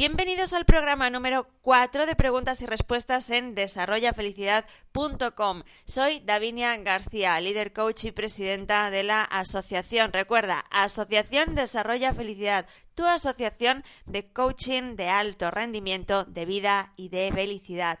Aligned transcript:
Bienvenidos 0.00 0.54
al 0.54 0.64
programa 0.64 1.10
número 1.10 1.46
4 1.60 2.06
de 2.06 2.16
preguntas 2.16 2.62
y 2.62 2.66
respuestas 2.66 3.28
en 3.28 3.54
desarrollafelicidad.com. 3.54 5.62
Soy 5.84 6.20
Davinia 6.20 6.74
García, 6.78 7.38
líder 7.38 7.74
coach 7.74 8.06
y 8.06 8.10
presidenta 8.10 8.90
de 8.90 9.02
la 9.02 9.20
asociación. 9.20 10.14
Recuerda, 10.14 10.64
Asociación 10.70 11.54
Desarrolla 11.54 12.14
Felicidad, 12.14 12.66
tu 12.94 13.04
asociación 13.04 13.84
de 14.06 14.32
coaching 14.32 14.96
de 14.96 15.10
alto 15.10 15.50
rendimiento, 15.50 16.24
de 16.24 16.46
vida 16.46 16.94
y 16.96 17.10
de 17.10 17.30
felicidad. 17.30 17.98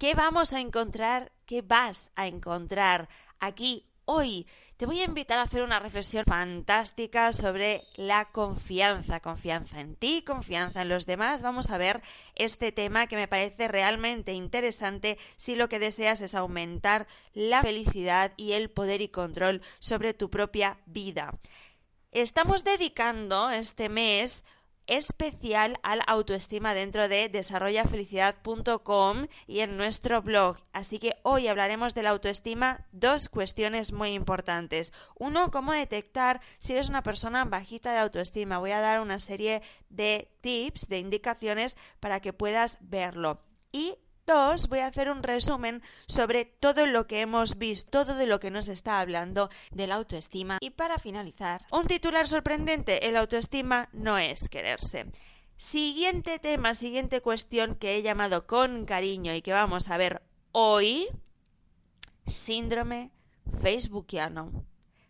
¿Qué 0.00 0.14
vamos 0.14 0.52
a 0.52 0.58
encontrar? 0.58 1.30
¿Qué 1.46 1.62
vas 1.62 2.10
a 2.16 2.26
encontrar 2.26 3.08
aquí 3.38 3.86
hoy? 4.04 4.48
Te 4.76 4.84
voy 4.84 5.00
a 5.00 5.04
invitar 5.04 5.38
a 5.38 5.42
hacer 5.42 5.62
una 5.62 5.80
reflexión 5.80 6.24
fantástica 6.26 7.32
sobre 7.32 7.84
la 7.96 8.26
confianza, 8.26 9.20
confianza 9.20 9.80
en 9.80 9.96
ti, 9.96 10.22
confianza 10.22 10.82
en 10.82 10.90
los 10.90 11.06
demás. 11.06 11.42
Vamos 11.42 11.70
a 11.70 11.78
ver 11.78 12.02
este 12.34 12.72
tema 12.72 13.06
que 13.06 13.16
me 13.16 13.28
parece 13.28 13.68
realmente 13.68 14.32
interesante 14.34 15.18
si 15.36 15.56
lo 15.56 15.70
que 15.70 15.78
deseas 15.78 16.20
es 16.20 16.34
aumentar 16.34 17.06
la 17.32 17.62
felicidad 17.62 18.32
y 18.36 18.52
el 18.52 18.70
poder 18.70 19.00
y 19.00 19.08
control 19.08 19.62
sobre 19.78 20.12
tu 20.12 20.28
propia 20.28 20.78
vida. 20.84 21.38
Estamos 22.12 22.62
dedicando 22.62 23.48
este 23.50 23.88
mes 23.88 24.44
especial 24.86 25.78
al 25.82 26.00
autoestima 26.06 26.74
dentro 26.74 27.08
de 27.08 27.28
desarrollafelicidad.com 27.28 29.26
y 29.46 29.60
en 29.60 29.76
nuestro 29.76 30.22
blog. 30.22 30.56
Así 30.72 30.98
que 30.98 31.14
hoy 31.22 31.48
hablaremos 31.48 31.94
de 31.94 32.02
la 32.02 32.10
autoestima, 32.10 32.86
dos 32.92 33.28
cuestiones 33.28 33.92
muy 33.92 34.12
importantes. 34.12 34.92
Uno, 35.18 35.50
cómo 35.50 35.72
detectar 35.72 36.40
si 36.58 36.72
eres 36.72 36.88
una 36.88 37.02
persona 37.02 37.44
bajita 37.44 37.92
de 37.92 37.98
autoestima. 37.98 38.58
Voy 38.58 38.72
a 38.72 38.80
dar 38.80 39.00
una 39.00 39.18
serie 39.18 39.62
de 39.88 40.30
tips, 40.40 40.88
de 40.88 40.98
indicaciones 40.98 41.76
para 42.00 42.20
que 42.20 42.32
puedas 42.32 42.78
verlo. 42.80 43.40
Y 43.72 43.96
Voy 44.68 44.80
a 44.80 44.88
hacer 44.88 45.08
un 45.08 45.22
resumen 45.22 45.82
sobre 46.08 46.46
todo 46.46 46.84
lo 46.86 47.06
que 47.06 47.20
hemos 47.20 47.58
visto, 47.58 47.90
todo 47.90 48.16
de 48.16 48.26
lo 48.26 48.40
que 48.40 48.50
nos 48.50 48.66
está 48.66 48.98
hablando 48.98 49.50
de 49.70 49.86
la 49.86 49.94
autoestima. 49.94 50.58
Y 50.60 50.70
para 50.70 50.98
finalizar, 50.98 51.64
un 51.70 51.86
titular 51.86 52.26
sorprendente, 52.26 53.06
el 53.06 53.16
autoestima 53.16 53.88
no 53.92 54.18
es 54.18 54.48
quererse. 54.48 55.06
Siguiente 55.56 56.40
tema, 56.40 56.74
siguiente 56.74 57.20
cuestión 57.20 57.76
que 57.76 57.96
he 57.96 58.02
llamado 58.02 58.48
con 58.48 58.84
cariño 58.84 59.32
y 59.32 59.42
que 59.42 59.52
vamos 59.52 59.90
a 59.90 59.96
ver 59.96 60.22
hoy, 60.50 61.06
síndrome 62.26 63.12
facebookiano 63.62 64.50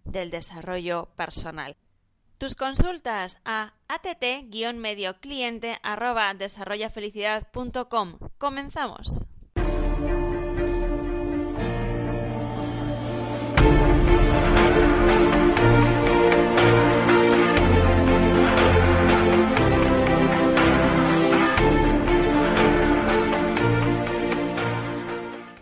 del 0.05 0.31
desarrollo 0.31 1.09
personal. 1.17 1.75
Tus 2.39 2.55
consultas 2.55 3.41
a 3.47 3.73
att-mediocliente 3.89 5.79
arroba 5.83 6.35
desarrollafelicidad.com. 6.35 8.19
Comenzamos. 8.37 9.27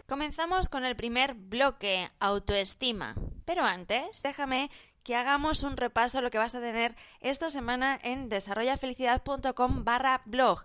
Comenzamos 0.09 0.69
con 0.69 0.85
el 0.85 0.97
primer 0.97 1.35
bloque, 1.35 2.11
autoestima. 2.19 3.15
Pero 3.45 3.63
antes, 3.63 4.23
déjame 4.23 4.71
que 5.05 5.15
hagamos 5.15 5.63
un 5.63 5.77
repaso 5.77 6.19
a 6.19 6.23
lo 6.23 6.31
que 6.31 6.39
vas 6.39 6.55
a 6.55 6.61
tener 6.61 6.97
esta 7.21 7.51
semana 7.51 8.01
en 8.03 8.29
desarrollafelicidad.com 8.29 9.85
barra 9.85 10.23
blog. 10.25 10.65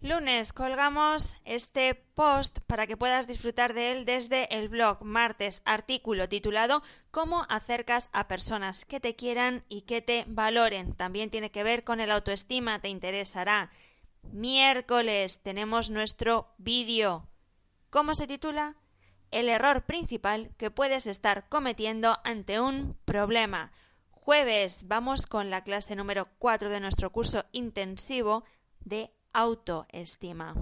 Lunes 0.00 0.52
colgamos 0.52 1.38
este 1.44 1.94
post 1.94 2.60
para 2.66 2.86
que 2.86 2.96
puedas 2.96 3.26
disfrutar 3.26 3.74
de 3.74 3.92
él 3.92 4.04
desde 4.04 4.54
el 4.56 4.68
blog. 4.68 5.02
Martes 5.02 5.62
artículo 5.64 6.28
titulado 6.28 6.82
Cómo 7.10 7.44
acercas 7.48 8.08
a 8.12 8.28
personas 8.28 8.84
que 8.84 9.00
te 9.00 9.16
quieran 9.16 9.64
y 9.68 9.82
que 9.82 10.02
te 10.02 10.24
valoren. 10.28 10.94
También 10.94 11.30
tiene 11.30 11.50
que 11.50 11.64
ver 11.64 11.82
con 11.82 12.00
el 12.00 12.12
autoestima, 12.12 12.80
te 12.80 12.88
interesará. 12.88 13.70
Miércoles 14.22 15.40
tenemos 15.42 15.90
nuestro 15.90 16.54
vídeo. 16.58 17.28
¿Cómo 17.90 18.14
se 18.14 18.26
titula? 18.26 18.76
El 19.36 19.50
error 19.50 19.84
principal 19.84 20.50
que 20.56 20.70
puedes 20.70 21.06
estar 21.06 21.46
cometiendo 21.50 22.18
ante 22.24 22.58
un 22.58 22.96
problema. 23.04 23.70
Jueves 24.10 24.88
vamos 24.88 25.26
con 25.26 25.50
la 25.50 25.62
clase 25.62 25.94
número 25.94 26.28
4 26.38 26.70
de 26.70 26.80
nuestro 26.80 27.12
curso 27.12 27.44
intensivo 27.52 28.44
de 28.80 29.10
autoestima. 29.34 30.54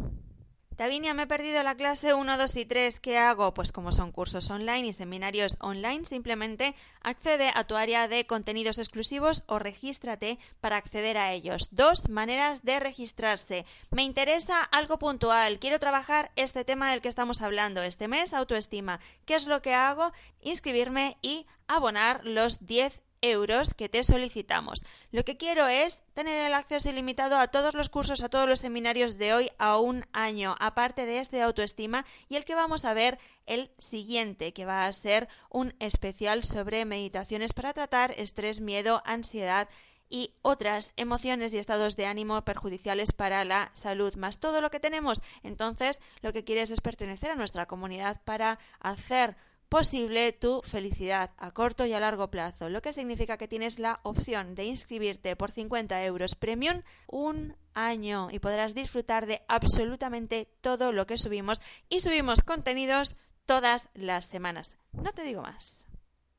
Davinia, 0.76 1.14
me 1.14 1.22
he 1.22 1.26
perdido 1.28 1.62
la 1.62 1.76
clase 1.76 2.14
1, 2.14 2.36
2 2.36 2.56
y 2.56 2.64
3. 2.64 2.98
¿Qué 2.98 3.16
hago? 3.16 3.54
Pues 3.54 3.70
como 3.70 3.92
son 3.92 4.10
cursos 4.10 4.50
online 4.50 4.88
y 4.88 4.92
seminarios 4.92 5.56
online, 5.60 6.04
simplemente 6.04 6.74
accede 7.00 7.52
a 7.54 7.62
tu 7.62 7.76
área 7.76 8.08
de 8.08 8.26
contenidos 8.26 8.80
exclusivos 8.80 9.44
o 9.46 9.60
regístrate 9.60 10.36
para 10.60 10.76
acceder 10.76 11.16
a 11.16 11.32
ellos. 11.32 11.68
Dos 11.70 12.08
maneras 12.08 12.64
de 12.64 12.80
registrarse. 12.80 13.64
Me 13.92 14.02
interesa 14.02 14.64
algo 14.64 14.98
puntual. 14.98 15.60
Quiero 15.60 15.78
trabajar 15.78 16.32
este 16.34 16.64
tema 16.64 16.90
del 16.90 17.02
que 17.02 17.08
estamos 17.08 17.40
hablando 17.40 17.84
este 17.84 18.08
mes, 18.08 18.34
autoestima. 18.34 18.98
¿Qué 19.26 19.36
es 19.36 19.46
lo 19.46 19.62
que 19.62 19.74
hago? 19.74 20.10
Inscribirme 20.40 21.18
y 21.22 21.46
abonar 21.68 22.24
los 22.24 22.66
10 22.66 23.00
euros 23.30 23.74
que 23.74 23.88
te 23.88 24.04
solicitamos. 24.04 24.82
Lo 25.10 25.24
que 25.24 25.36
quiero 25.36 25.66
es 25.68 26.00
tener 26.14 26.44
el 26.44 26.54
acceso 26.54 26.90
ilimitado 26.90 27.38
a 27.38 27.48
todos 27.48 27.74
los 27.74 27.88
cursos, 27.88 28.22
a 28.22 28.28
todos 28.28 28.48
los 28.48 28.60
seminarios 28.60 29.18
de 29.18 29.34
hoy 29.34 29.50
a 29.58 29.78
un 29.78 30.06
año, 30.12 30.56
aparte 30.60 31.06
de 31.06 31.20
este 31.20 31.38
de 31.38 31.42
autoestima 31.42 32.04
y 32.28 32.36
el 32.36 32.44
que 32.44 32.54
vamos 32.54 32.84
a 32.84 32.94
ver 32.94 33.18
el 33.46 33.70
siguiente, 33.78 34.52
que 34.52 34.66
va 34.66 34.86
a 34.86 34.92
ser 34.92 35.28
un 35.50 35.74
especial 35.78 36.44
sobre 36.44 36.84
meditaciones 36.84 37.52
para 37.52 37.72
tratar 37.72 38.12
estrés, 38.18 38.60
miedo, 38.60 39.02
ansiedad 39.04 39.68
y 40.08 40.34
otras 40.42 40.92
emociones 40.96 41.52
y 41.52 41.58
estados 41.58 41.96
de 41.96 42.06
ánimo 42.06 42.44
perjudiciales 42.44 43.12
para 43.12 43.44
la 43.44 43.70
salud, 43.72 44.14
más 44.16 44.38
todo 44.38 44.60
lo 44.60 44.70
que 44.70 44.80
tenemos. 44.80 45.22
Entonces, 45.42 45.98
lo 46.20 46.32
que 46.32 46.44
quieres 46.44 46.70
es 46.70 46.80
pertenecer 46.80 47.30
a 47.30 47.36
nuestra 47.36 47.66
comunidad 47.66 48.20
para 48.24 48.58
hacer 48.80 49.36
posible 49.68 50.32
tu 50.32 50.62
felicidad 50.62 51.32
a 51.36 51.50
corto 51.52 51.86
y 51.86 51.92
a 51.92 52.00
largo 52.00 52.30
plazo, 52.30 52.68
lo 52.68 52.82
que 52.82 52.92
significa 52.92 53.36
que 53.36 53.48
tienes 53.48 53.78
la 53.78 54.00
opción 54.02 54.54
de 54.54 54.64
inscribirte 54.64 55.36
por 55.36 55.50
50 55.50 56.04
euros 56.04 56.34
premium 56.34 56.82
un 57.06 57.56
año 57.74 58.28
y 58.30 58.38
podrás 58.38 58.74
disfrutar 58.74 59.26
de 59.26 59.42
absolutamente 59.48 60.48
todo 60.60 60.92
lo 60.92 61.06
que 61.06 61.18
subimos 61.18 61.60
y 61.88 62.00
subimos 62.00 62.42
contenidos 62.42 63.16
todas 63.46 63.88
las 63.94 64.26
semanas. 64.26 64.76
No 64.92 65.12
te 65.12 65.22
digo 65.22 65.42
más. 65.42 65.86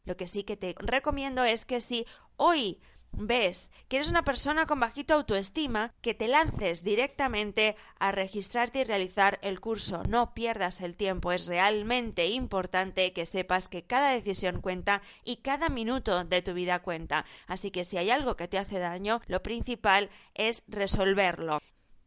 Lo 0.05 0.15
que 0.17 0.27
sí 0.27 0.43
que 0.43 0.55
te 0.55 0.75
recomiendo 0.77 1.43
es 1.43 1.65
que 1.65 1.81
si 1.81 2.05
hoy 2.37 2.79
ves 3.17 3.71
que 3.87 3.97
eres 3.97 4.09
una 4.09 4.23
persona 4.23 4.65
con 4.65 4.79
bajito 4.79 5.13
autoestima, 5.13 5.93
que 6.01 6.13
te 6.13 6.27
lances 6.27 6.83
directamente 6.83 7.75
a 7.99 8.11
registrarte 8.11 8.79
y 8.79 8.83
realizar 8.83 9.39
el 9.41 9.59
curso. 9.59 10.03
No 10.07 10.33
pierdas 10.33 10.81
el 10.81 10.95
tiempo, 10.95 11.31
es 11.31 11.47
realmente 11.47 12.27
importante 12.27 13.13
que 13.13 13.25
sepas 13.25 13.67
que 13.67 13.83
cada 13.83 14.11
decisión 14.11 14.61
cuenta 14.61 15.01
y 15.23 15.37
cada 15.37 15.69
minuto 15.69 16.23
de 16.23 16.41
tu 16.41 16.53
vida 16.53 16.79
cuenta. 16.79 17.25
Así 17.47 17.71
que 17.71 17.85
si 17.85 17.97
hay 17.97 18.09
algo 18.09 18.35
que 18.35 18.47
te 18.47 18.57
hace 18.57 18.79
daño, 18.79 19.21
lo 19.27 19.41
principal 19.43 20.09
es 20.33 20.63
resolverlo. 20.67 21.59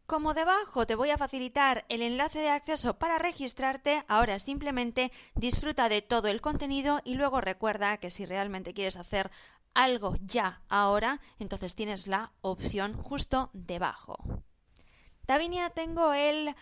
Como 0.09 0.33
debajo 0.33 0.87
te 0.87 0.95
voy 0.95 1.11
a 1.11 1.19
facilitar 1.19 1.85
el 1.87 2.01
enlace 2.01 2.39
de 2.39 2.49
acceso 2.49 2.97
para 2.97 3.19
registrarte, 3.19 4.03
ahora 4.07 4.39
simplemente 4.39 5.11
disfruta 5.35 5.87
de 5.87 6.01
todo 6.01 6.29
el 6.29 6.41
contenido 6.41 6.99
y 7.05 7.13
luego 7.13 7.41
recuerda 7.41 7.97
que 7.97 8.09
si 8.09 8.25
realmente 8.25 8.73
quieres 8.73 8.97
hacer 8.97 9.29
algo 9.73 10.15
ya 10.21 10.61
ahora, 10.69 11.21
entonces 11.39 11.75
tienes 11.75 12.07
la 12.07 12.33
opción 12.41 12.93
justo 12.93 13.49
debajo. 13.53 14.17
Davinia, 15.27 15.69
tengo 15.69 16.13
el 16.13 16.55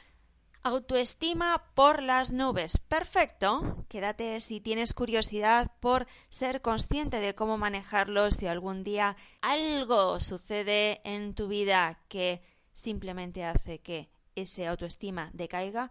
autoestima 0.64 1.72
por 1.74 2.04
las 2.04 2.32
nubes. 2.32 2.78
Perfecto. 2.78 3.86
Quédate 3.88 4.40
si 4.42 4.60
tienes 4.60 4.94
curiosidad 4.94 5.72
por 5.80 6.08
ser 6.30 6.62
consciente 6.62 7.20
de 7.20 7.36
cómo 7.36 7.58
manejarlo 7.58 8.30
si 8.32 8.48
algún 8.48 8.84
día 8.84 9.16
algo 9.42 10.20
sucede 10.20 11.02
en 11.06 11.34
tu 11.34 11.48
vida 11.48 12.02
que 12.10 12.42
simplemente 12.74 13.46
hace 13.46 13.80
que 13.80 14.10
ese 14.36 14.68
autoestima 14.68 15.30
decaiga 15.34 15.90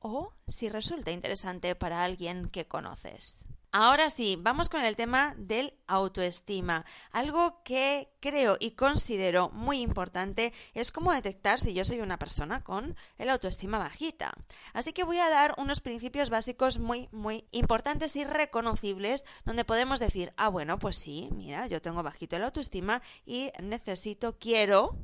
o 0.00 0.32
si 0.46 0.68
resulta 0.68 1.12
interesante 1.12 1.74
para 1.74 2.04
alguien 2.04 2.48
que 2.48 2.66
conoces. 2.66 3.46
Ahora 3.78 4.08
sí, 4.08 4.38
vamos 4.40 4.70
con 4.70 4.86
el 4.86 4.96
tema 4.96 5.34
del 5.36 5.74
autoestima. 5.86 6.86
Algo 7.12 7.62
que 7.62 8.08
creo 8.20 8.56
y 8.58 8.70
considero 8.70 9.50
muy 9.50 9.82
importante 9.82 10.54
es 10.72 10.92
cómo 10.92 11.12
detectar 11.12 11.60
si 11.60 11.74
yo 11.74 11.84
soy 11.84 12.00
una 12.00 12.18
persona 12.18 12.64
con 12.64 12.96
el 13.18 13.28
autoestima 13.28 13.76
bajita. 13.76 14.32
Así 14.72 14.94
que 14.94 15.04
voy 15.04 15.18
a 15.18 15.28
dar 15.28 15.54
unos 15.58 15.82
principios 15.82 16.30
básicos 16.30 16.78
muy, 16.78 17.10
muy 17.12 17.44
importantes 17.50 18.16
y 18.16 18.24
reconocibles 18.24 19.26
donde 19.44 19.66
podemos 19.66 20.00
decir, 20.00 20.32
ah, 20.38 20.48
bueno, 20.48 20.78
pues 20.78 20.96
sí, 20.96 21.28
mira, 21.34 21.66
yo 21.66 21.82
tengo 21.82 22.02
bajito 22.02 22.36
el 22.36 22.44
autoestima 22.44 23.02
y 23.26 23.52
necesito, 23.60 24.38
quiero 24.38 24.96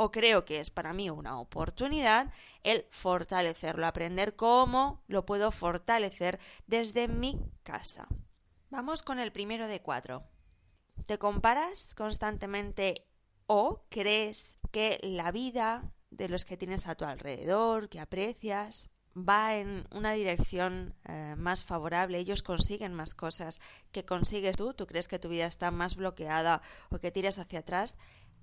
o 0.00 0.12
creo 0.12 0.44
que 0.44 0.60
es 0.60 0.70
para 0.70 0.92
mí 0.92 1.10
una 1.10 1.40
oportunidad 1.40 2.32
el 2.62 2.86
fortalecerlo, 2.90 3.84
aprender 3.84 4.36
cómo 4.36 5.02
lo 5.08 5.26
puedo 5.26 5.50
fortalecer 5.50 6.38
desde 6.68 7.08
mi 7.08 7.36
casa. 7.64 8.06
Vamos 8.70 9.02
con 9.02 9.18
el 9.18 9.32
primero 9.32 9.66
de 9.66 9.82
cuatro. 9.82 10.22
¿Te 11.06 11.18
comparas 11.18 11.96
constantemente 11.96 13.08
o 13.46 13.86
crees 13.88 14.58
que 14.70 15.00
la 15.02 15.32
vida 15.32 15.92
de 16.10 16.28
los 16.28 16.44
que 16.44 16.56
tienes 16.56 16.86
a 16.86 16.94
tu 16.94 17.04
alrededor, 17.04 17.88
que 17.88 17.98
aprecias, 17.98 18.88
va 19.16 19.56
en 19.56 19.86
una 19.90 20.12
dirección 20.12 20.94
eh, 21.04 21.34
más 21.36 21.64
favorable, 21.64 22.18
ellos 22.18 22.42
consiguen 22.42 22.94
más 22.94 23.14
cosas 23.14 23.60
que 23.90 24.04
consigues 24.04 24.56
tú, 24.56 24.74
tú 24.74 24.86
crees 24.86 25.08
que 25.08 25.18
tu 25.18 25.28
vida 25.28 25.46
está 25.46 25.70
más 25.70 25.96
bloqueada 25.96 26.62
o 26.90 26.98
que 26.98 27.10
tiras 27.10 27.38
hacia 27.38 27.60
atrás, 27.60 27.96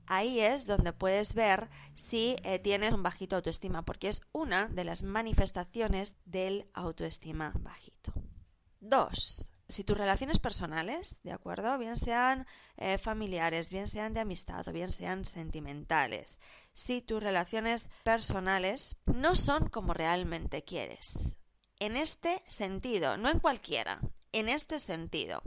ahí 0.07 0.39
es 0.39 0.65
donde 0.65 0.93
puedes 0.93 1.33
ver 1.33 1.69
si 1.93 2.35
eh, 2.43 2.59
tienes 2.59 2.93
un 2.93 3.03
bajito 3.03 3.35
autoestima, 3.35 3.83
porque 3.83 4.09
es 4.09 4.21
una 4.31 4.67
de 4.67 4.83
las 4.83 5.03
manifestaciones 5.03 6.15
del 6.25 6.69
autoestima 6.73 7.53
bajito. 7.55 8.13
Dos, 8.79 9.49
si 9.67 9.83
tus 9.83 9.97
relaciones 9.97 10.39
personales, 10.39 11.19
¿de 11.23 11.31
acuerdo? 11.31 11.77
Bien 11.77 11.97
sean 11.97 12.45
eh, 12.77 12.97
familiares, 12.97 13.69
bien 13.69 13.87
sean 13.87 14.13
de 14.13 14.19
amistad 14.19 14.67
o 14.67 14.71
bien 14.71 14.91
sean 14.91 15.25
sentimentales, 15.25 16.39
si 16.73 17.01
tus 17.01 17.21
relaciones 17.21 17.89
personales 18.03 18.97
no 19.05 19.35
son 19.35 19.69
como 19.69 19.93
realmente 19.93 20.63
quieres. 20.63 21.37
En 21.79 21.97
este 21.97 22.43
sentido, 22.47 23.17
no 23.17 23.29
en 23.29 23.39
cualquiera, 23.39 24.01
en 24.31 24.49
este 24.49 24.79
sentido. 24.79 25.41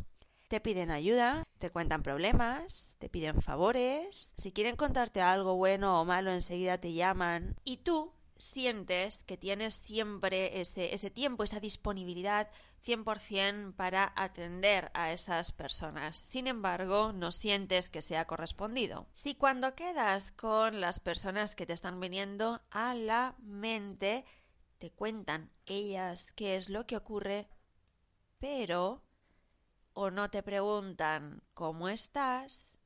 Te 0.49 0.61
piden 0.61 0.91
ayuda, 0.91 1.45
te 1.59 1.69
cuentan 1.69 2.03
problemas, 2.03 2.97
te 2.99 3.11
piden 3.11 3.43
favores, 3.43 4.33
si 4.39 4.51
quieren 4.51 4.77
contarte 4.77 5.21
algo 5.21 5.57
bueno 5.57 6.01
o 6.01 6.07
malo 6.07 6.33
enseguida 6.33 6.79
te 6.79 6.95
llaman 6.95 7.55
y 7.65 7.79
tú 7.79 8.15
sientes 8.39 9.19
que 9.19 9.37
tienes 9.37 9.75
siempre 9.75 10.59
ese, 10.63 11.11
tiempo, 11.11 11.45
esa 11.45 11.61
disponibilidad 11.61 12.49
100% 12.83 13.75
para 13.75 14.11
atender 14.17 14.91
a 14.95 15.13
esas 15.13 15.53
personas. 15.53 16.17
Sin 16.17 16.47
embargo, 16.47 17.13
no 17.13 17.31
sientes 17.31 17.91
que 17.91 18.01
sea 18.01 18.27
correspondido. 18.27 19.07
Si 19.13 19.35
cuando 19.35 19.75
quedas 19.75 20.33
con 20.33 20.81
las 20.81 20.99
personas 20.99 21.57
que 21.57 21.67
te 21.67 21.75
están 21.75 22.01
viniendo 22.01 22.63
a 22.71 22.95
la 22.95 23.35
mente, 23.43 24.25
te 24.79 24.93
cuentan 24.93 25.51
ellas 25.67 26.33
qué 26.33 26.57
es 26.57 26.71
lo 26.71 26.87
que 26.87 26.97
ocurre, 26.97 27.49
pero 28.39 29.03
o 30.01 30.13
no 30.13 30.31
te 30.31 30.45
preguntan 30.45 31.43
cómo 31.55 31.89
estás, 31.89 32.77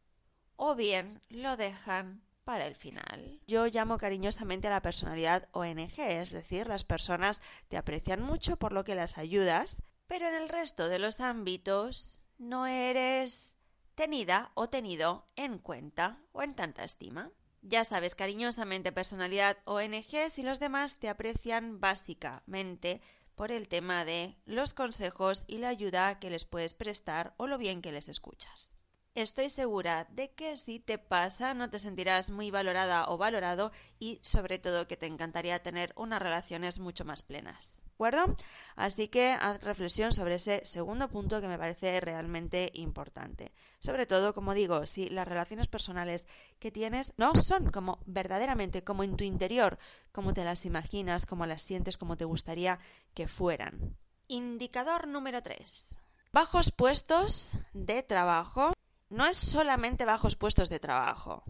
o 0.57 0.75
bien 0.75 1.21
lo 1.29 1.59
dejan 1.59 2.23
para 2.43 2.67
el 2.67 2.75
final. 2.75 3.39
Yo 3.47 3.67
llamo 3.67 3.99
cariñosamente 3.99 4.69
a 4.69 4.71
la 4.71 4.81
personalidad 4.81 5.47
ONG, 5.53 5.99
es 5.99 6.31
decir, 6.31 6.69
las 6.69 6.85
personas 6.85 7.43
te 7.69 7.77
aprecian 7.77 8.23
mucho 8.23 8.57
por 8.57 8.73
lo 8.73 8.83
que 8.85 8.95
las 8.95 9.19
ayudas, 9.19 9.83
pero 10.07 10.27
en 10.27 10.35
el 10.35 10.49
resto 10.49 10.89
de 10.89 10.99
los 10.99 11.21
ámbitos 11.21 12.19
no 12.39 12.67
eres 12.67 13.57
tenida 13.95 14.51
o 14.55 14.71
tenido 14.71 15.29
en 15.37 15.59
cuenta 15.59 16.19
o 16.33 16.43
en 16.43 16.55
tanta 16.55 16.83
estima. 16.83 17.31
Ya 17.61 17.85
sabes, 17.85 18.15
cariñosamente 18.15 18.91
personalidad 18.91 19.59
ONG 19.67 20.31
si 20.31 20.43
los 20.43 20.61
demás 20.61 20.97
te 20.97 21.11
aprecian 21.11 21.79
básicamente 21.79 23.03
por 23.35 23.53
el 23.53 23.69
tema 23.69 24.05
de 24.05 24.37
los 24.45 24.75
consejos 24.75 25.45
y 25.47 25.59
la 25.59 25.69
ayuda 25.69 26.19
que 26.19 26.31
les 26.31 26.45
puedes 26.45 26.75
prestar 26.75 27.35
o 27.37 27.47
lo 27.47 27.59
bien 27.59 27.83
que 27.83 27.93
les 27.93 28.09
escuchas. 28.09 28.73
Estoy 29.15 29.51
segura 29.51 30.07
de 30.11 30.31
que 30.31 30.57
si 30.57 30.81
te 30.81 30.97
pasa 30.97 31.53
no 31.53 31.69
te 31.69 31.79
sentirás 31.79 32.31
muy 32.31 32.51
valorada 32.51 33.11
o 33.11 33.19
valorado 33.19 33.71
y 33.99 34.19
sobre 34.23 34.59
todo 34.59 34.89
que 34.89 34.97
te 34.97 35.05
encantaría 35.05 35.63
tener 35.63 35.93
unas 35.97 36.23
relaciones 36.23 36.79
mucho 36.79 37.05
más 37.05 37.23
plenas. 37.23 37.83
¿De 37.85 37.91
acuerdo? 37.93 38.37
Así 38.75 39.09
que 39.09 39.37
haz 39.39 39.63
reflexión 39.63 40.15
sobre 40.15 40.37
ese 40.37 40.65
segundo 40.65 41.11
punto 41.11 41.43
que 41.43 41.47
me 41.47 41.59
parece 41.59 42.01
realmente 42.01 42.71
importante. 42.73 43.53
Sobre 43.81 44.07
todo, 44.07 44.33
como 44.33 44.55
digo, 44.55 44.87
si 44.87 45.11
las 45.11 45.29
relaciones 45.29 45.69
personales 45.69 46.25
que 46.59 46.71
tienes 46.71 47.13
no 47.19 47.35
son 47.35 47.71
como 47.71 48.01
verdaderamente 48.07 48.83
como 48.83 49.05
en 49.05 49.19
tu 49.19 49.25
interior, 49.25 49.79
como 50.11 50.33
te 50.33 50.43
las 50.43 50.65
imaginas, 50.65 51.27
como 51.27 51.45
las 51.45 51.61
sientes, 51.61 51.99
como 51.99 52.17
te 52.17 52.25
gustaría 52.25 52.81
que 53.13 53.29
fueran. 53.29 53.95
Indicador 54.27 55.07
número 55.07 55.43
3. 55.43 55.99
Bajos 56.33 56.73
puestos 56.73 57.55
de 57.75 58.03
trabajo 58.03 58.72
no 59.13 59.27
es 59.27 59.37
solamente 59.37 60.07
bajos 60.07 60.37
puestos 60.37 60.71
de 60.71 60.81
trabajo. 60.81 61.45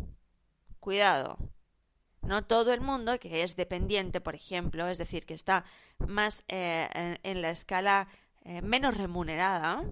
Cuidado. 0.80 1.38
No 2.20 2.44
todo 2.44 2.72
el 2.72 2.80
mundo 2.80 3.18
que 3.20 3.42
es 3.42 3.56
dependiente, 3.56 4.20
por 4.20 4.34
ejemplo, 4.34 4.88
es 4.88 4.98
decir, 4.98 5.26
que 5.26 5.34
está 5.34 5.64
más 5.98 6.44
eh, 6.48 7.18
en, 7.22 7.40
la 7.40 7.50
escala 7.50 8.08
eh, 8.42 8.62
menos 8.62 8.96
remunerada, 8.96 9.84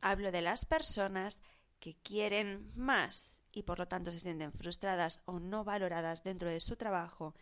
hablo 0.00 0.30
de 0.30 0.42
las 0.42 0.64
personas 0.64 1.40
que 1.80 1.96
quieren 1.96 2.70
más 2.76 3.42
y 3.52 3.64
por 3.64 3.78
lo 3.78 3.88
tanto 3.88 4.12
se 4.12 4.20
sienten 4.20 4.52
frustradas 4.52 5.22
o 5.24 5.40
no 5.40 5.64
valoradas 5.64 6.22
dentro 6.22 6.48
de 6.48 6.60
su 6.60 6.76
trabajo. 6.76 7.34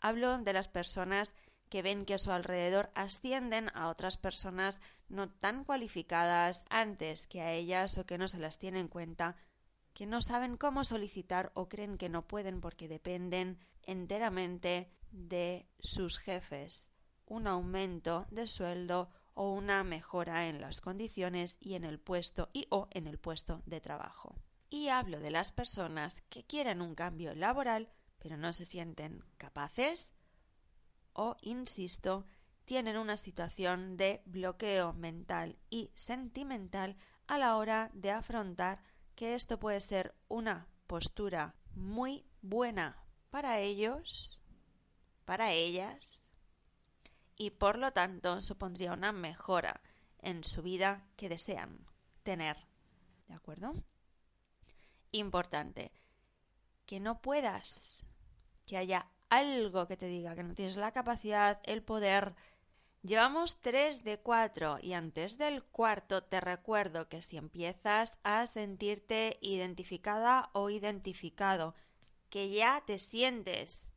Hablo 0.00 0.38
de 0.38 0.52
las 0.52 0.68
personas 0.68 1.34
que 1.72 1.80
ven 1.80 2.04
que 2.04 2.12
a 2.12 2.18
su 2.18 2.30
alrededor 2.30 2.90
ascienden 2.94 3.70
a 3.74 3.88
otras 3.88 4.18
personas 4.18 4.82
no 5.08 5.30
tan 5.30 5.64
cualificadas 5.64 6.66
antes 6.68 7.26
que 7.26 7.40
a 7.40 7.54
ellas 7.54 7.96
o 7.96 8.04
que 8.04 8.18
no 8.18 8.28
se 8.28 8.38
las 8.38 8.58
tienen 8.58 8.82
en 8.82 8.88
cuenta, 8.88 9.36
que 9.94 10.04
no 10.04 10.20
saben 10.20 10.58
cómo 10.58 10.84
solicitar 10.84 11.50
o 11.54 11.70
creen 11.70 11.96
que 11.96 12.10
no 12.10 12.28
pueden 12.28 12.60
porque 12.60 12.88
dependen 12.88 13.58
enteramente 13.84 14.92
de 15.12 15.66
sus 15.78 16.18
jefes 16.18 16.90
un 17.24 17.46
aumento 17.46 18.26
de 18.30 18.48
sueldo 18.48 19.08
o 19.32 19.54
una 19.54 19.82
mejora 19.82 20.48
en 20.48 20.60
las 20.60 20.82
condiciones 20.82 21.56
y 21.58 21.72
en 21.72 21.84
el 21.84 21.98
puesto 21.98 22.50
y 22.52 22.66
o 22.68 22.88
en 22.90 23.06
el 23.06 23.18
puesto 23.18 23.62
de 23.64 23.80
trabajo. 23.80 24.36
Y 24.68 24.88
hablo 24.88 25.20
de 25.20 25.30
las 25.30 25.52
personas 25.52 26.20
que 26.28 26.44
quieren 26.44 26.82
un 26.82 26.94
cambio 26.94 27.34
laboral 27.34 27.88
pero 28.18 28.36
no 28.36 28.52
se 28.52 28.66
sienten 28.66 29.24
capaces 29.36 30.14
o, 31.12 31.36
insisto, 31.40 32.26
tienen 32.64 32.96
una 32.96 33.16
situación 33.16 33.96
de 33.96 34.22
bloqueo 34.24 34.92
mental 34.92 35.58
y 35.70 35.90
sentimental 35.94 36.96
a 37.26 37.38
la 37.38 37.56
hora 37.56 37.90
de 37.94 38.10
afrontar 38.10 38.82
que 39.14 39.34
esto 39.34 39.58
puede 39.58 39.80
ser 39.80 40.14
una 40.28 40.68
postura 40.86 41.54
muy 41.74 42.24
buena 42.40 43.02
para 43.30 43.60
ellos, 43.60 44.40
para 45.24 45.52
ellas, 45.52 46.26
y 47.36 47.50
por 47.50 47.78
lo 47.78 47.92
tanto 47.92 48.40
supondría 48.40 48.92
una 48.92 49.12
mejora 49.12 49.80
en 50.18 50.44
su 50.44 50.62
vida 50.62 51.08
que 51.16 51.28
desean 51.28 51.86
tener. 52.22 52.56
¿De 53.28 53.34
acuerdo? 53.34 53.72
Importante, 55.10 55.92
que 56.86 57.00
no 57.00 57.20
puedas, 57.20 58.06
que 58.66 58.76
haya 58.76 59.08
algo 59.32 59.88
que 59.88 59.96
te 59.96 60.06
diga 60.06 60.34
que 60.34 60.42
no 60.42 60.54
tienes 60.54 60.76
la 60.76 60.92
capacidad, 60.92 61.62
el 61.64 61.82
poder. 61.82 62.34
Llevamos 63.02 63.62
tres 63.62 64.04
de 64.04 64.18
cuatro 64.18 64.76
y 64.82 64.92
antes 64.92 65.38
del 65.38 65.64
cuarto 65.64 66.22
te 66.22 66.38
recuerdo 66.38 67.08
que 67.08 67.22
si 67.22 67.38
empiezas 67.38 68.18
a 68.24 68.44
sentirte 68.46 69.38
identificada 69.40 70.50
o 70.52 70.68
identificado, 70.68 71.74
que 72.28 72.50
ya 72.50 72.82
te 72.84 72.98
sientes 72.98 73.88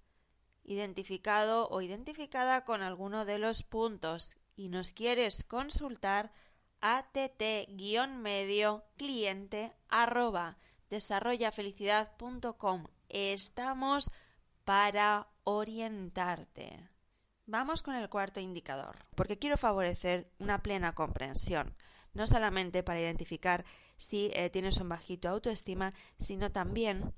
identificado 0.63 1.67
o 1.67 1.81
identificada 1.81 2.63
con 2.63 2.81
alguno 2.81 3.25
de 3.25 3.37
los 3.37 3.61
puntos 3.61 4.37
y 4.55 4.69
nos 4.69 4.93
quieres 4.93 5.43
consultar, 5.43 6.31
att-medio 6.79 8.85
cliente 8.97 9.73
arroba 9.89 10.57
desarrollafelicidad.com. 10.89 12.87
Estamos 13.09 14.09
para 14.65 15.29
orientarte. 15.43 16.89
Vamos 17.45 17.83
con 17.83 17.95
el 17.95 18.09
cuarto 18.09 18.39
indicador, 18.39 19.05
porque 19.15 19.37
quiero 19.37 19.57
favorecer 19.57 20.31
una 20.39 20.63
plena 20.63 20.95
comprensión, 20.95 21.75
no 22.13 22.25
solamente 22.25 22.81
para 22.81 22.99
identificar 22.99 23.63
si 23.97 24.31
eh, 24.33 24.49
tienes 24.49 24.79
un 24.79 24.89
bajito 24.89 25.29
autoestima, 25.29 25.93
sino 26.19 26.51
también 26.51 27.13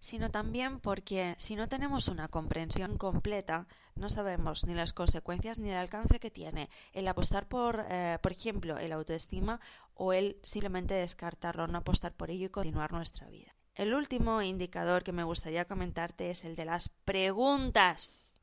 sino 0.00 0.30
también 0.30 0.80
porque 0.80 1.34
si 1.36 1.56
no 1.56 1.68
tenemos 1.68 2.08
una 2.08 2.28
comprensión 2.28 2.96
completa, 2.96 3.68
no 3.94 4.08
sabemos 4.08 4.64
ni 4.64 4.74
las 4.74 4.94
consecuencias 4.94 5.58
ni 5.58 5.68
el 5.68 5.76
alcance 5.76 6.18
que 6.18 6.30
tiene 6.30 6.70
el 6.92 7.06
apostar 7.06 7.46
por, 7.46 7.84
eh, 7.90 8.18
por 8.22 8.32
ejemplo, 8.32 8.78
el 8.78 8.92
autoestima 8.92 9.60
o 9.92 10.14
el 10.14 10.38
simplemente 10.42 10.94
descartarlo, 10.94 11.66
no 11.66 11.78
apostar 11.78 12.14
por 12.14 12.30
ello 12.30 12.46
y 12.46 12.50
continuar 12.50 12.92
nuestra 12.92 13.28
vida. 13.28 13.54
El 13.80 13.94
último 13.94 14.42
indicador 14.42 15.02
que 15.02 15.12
me 15.12 15.24
gustaría 15.24 15.64
comentarte 15.64 16.28
es 16.28 16.44
el 16.44 16.54
de 16.54 16.66
las 16.66 16.90
preguntas. 16.90 18.34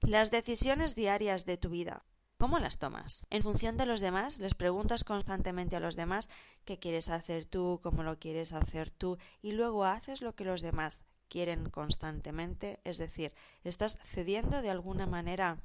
Las 0.00 0.30
decisiones 0.30 0.94
diarias 0.94 1.44
de 1.44 1.58
tu 1.58 1.68
vida. 1.68 2.06
¿Cómo 2.38 2.58
las 2.58 2.78
tomas? 2.78 3.26
¿En 3.28 3.42
función 3.42 3.76
de 3.76 3.84
los 3.84 4.00
demás? 4.00 4.38
¿Les 4.38 4.54
preguntas 4.54 5.04
constantemente 5.04 5.76
a 5.76 5.80
los 5.80 5.96
demás 5.96 6.30
qué 6.64 6.78
quieres 6.78 7.10
hacer 7.10 7.44
tú, 7.44 7.78
cómo 7.82 8.02
lo 8.02 8.18
quieres 8.18 8.54
hacer 8.54 8.90
tú 8.90 9.18
y 9.42 9.52
luego 9.52 9.84
haces 9.84 10.22
lo 10.22 10.34
que 10.34 10.46
los 10.46 10.62
demás 10.62 11.02
quieren 11.28 11.68
constantemente? 11.68 12.80
Es 12.84 12.96
decir, 12.96 13.34
¿estás 13.64 13.98
cediendo 14.02 14.62
de 14.62 14.70
alguna 14.70 15.06
manera 15.06 15.60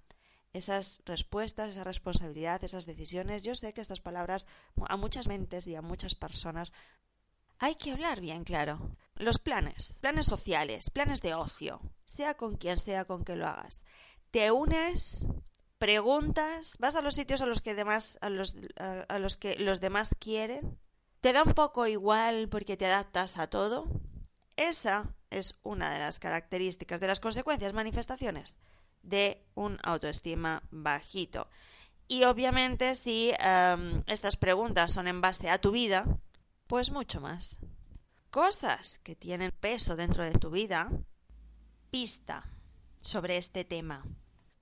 esas 0.52 1.02
respuestas, 1.06 1.70
esa 1.70 1.86
responsabilidad, 1.86 2.62
esas 2.66 2.86
decisiones? 2.86 3.44
Yo 3.44 3.56
sé 3.56 3.72
que 3.72 3.80
estas 3.80 4.02
palabras 4.02 4.46
a 4.90 4.98
muchas 4.98 5.30
mentes 5.30 5.68
y 5.68 5.76
a 5.76 5.82
muchas 5.82 6.16
personas 6.16 6.74
hay 7.64 7.76
que 7.76 7.94
hablar 7.94 8.20
bien 8.20 8.44
claro. 8.44 8.94
Los 9.16 9.40
planes, 9.40 9.98
planes 10.02 10.26
sociales, 10.26 10.90
planes 10.90 11.22
de 11.22 11.34
ocio, 11.34 11.80
sea 12.04 12.34
con 12.34 12.58
quien 12.58 12.78
sea 12.78 13.06
con 13.06 13.24
que 13.24 13.38
lo 13.38 13.48
hagas. 13.48 13.86
Te 14.32 14.52
unes 14.52 15.26
preguntas, 15.78 16.76
vas 16.80 16.98
a 16.98 17.02
los 17.02 17.14
sitios 17.14 17.40
a 17.40 17.46
los 17.46 17.62
que 17.62 17.74
demás, 17.74 18.18
a 18.20 18.30
los, 18.30 18.58
a, 19.08 19.18
los 19.18 19.38
que 19.38 19.56
los 19.56 19.80
demás 19.80 20.14
quieren, 20.20 20.78
te 21.22 21.32
da 21.32 21.44
un 21.44 21.54
poco 21.54 21.88
igual 21.88 22.50
porque 22.50 22.76
te 22.76 22.86
adaptas 22.86 23.38
a 23.38 23.48
todo. 23.48 23.88
Esa 24.58 25.16
es 25.30 25.58
una 25.64 25.94
de 25.94 26.00
las 26.00 26.20
características, 26.20 27.00
de 27.00 27.08
las 27.08 27.22
consecuencias, 27.22 27.72
manifestaciones 27.72 28.60
de 29.04 29.42
un 29.56 29.80
autoestima 29.84 30.64
bajito. 30.70 31.48
Y 32.10 32.26
obviamente 32.26 32.96
si 32.96 33.32
em, 33.40 34.04
estas 34.08 34.36
preguntas 34.36 34.92
son 34.92 35.08
en 35.08 35.22
base 35.22 35.50
a 35.50 35.60
tu 35.60 35.72
vida, 35.72 36.20
pues 36.68 36.92
mucho 36.92 37.22
más. 37.22 37.60
Cosas 38.30 39.00
que 39.00 39.16
tienen 39.16 39.52
peso 39.52 39.96
dentro 39.96 40.24
de 40.24 40.34
tu 40.34 40.50
vida, 40.50 40.90
pista 41.92 42.50
sobre 43.02 43.38
este 43.38 43.64
tema. 43.64 44.04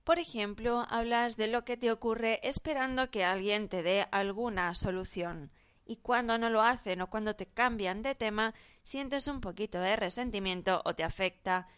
Por 0.04 0.18
ejemplo, 0.18 0.84
hablas 0.90 1.36
de 1.36 1.46
lo 1.46 1.64
que 1.64 1.76
te 1.76 1.92
ocurre 1.92 2.40
esperando 2.42 3.10
que 3.10 3.24
alguien 3.24 3.68
te 3.68 3.82
dé 3.82 4.08
alguna 4.10 4.74
solución 4.74 5.52
y 5.84 5.96
cuando 5.96 6.38
no 6.38 6.50
lo 6.50 6.62
hacen 6.62 7.00
o 7.00 7.10
cuando 7.10 7.36
te 7.36 7.46
cambian 7.46 8.02
de 8.02 8.14
tema, 8.14 8.54
sientes 8.82 9.28
un 9.28 9.40
poquito 9.40 9.80
de 9.80 9.96
resentimiento 9.96 10.82
o 10.84 10.94
te 10.94 11.04
afecta 11.04 11.68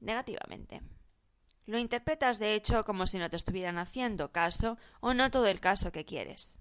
negativamente. 0.00 0.82
Lo 1.66 1.78
interpretas 1.78 2.38
de 2.38 2.54
hecho 2.54 2.84
como 2.84 3.06
si 3.06 3.18
no 3.18 3.30
te 3.30 3.36
estuvieran 3.36 3.78
haciendo 3.78 4.32
caso 4.32 4.78
o 5.00 5.14
no 5.14 5.30
todo 5.30 5.46
el 5.46 5.60
caso 5.60 5.92
que 5.92 6.04
quieres. 6.04 6.58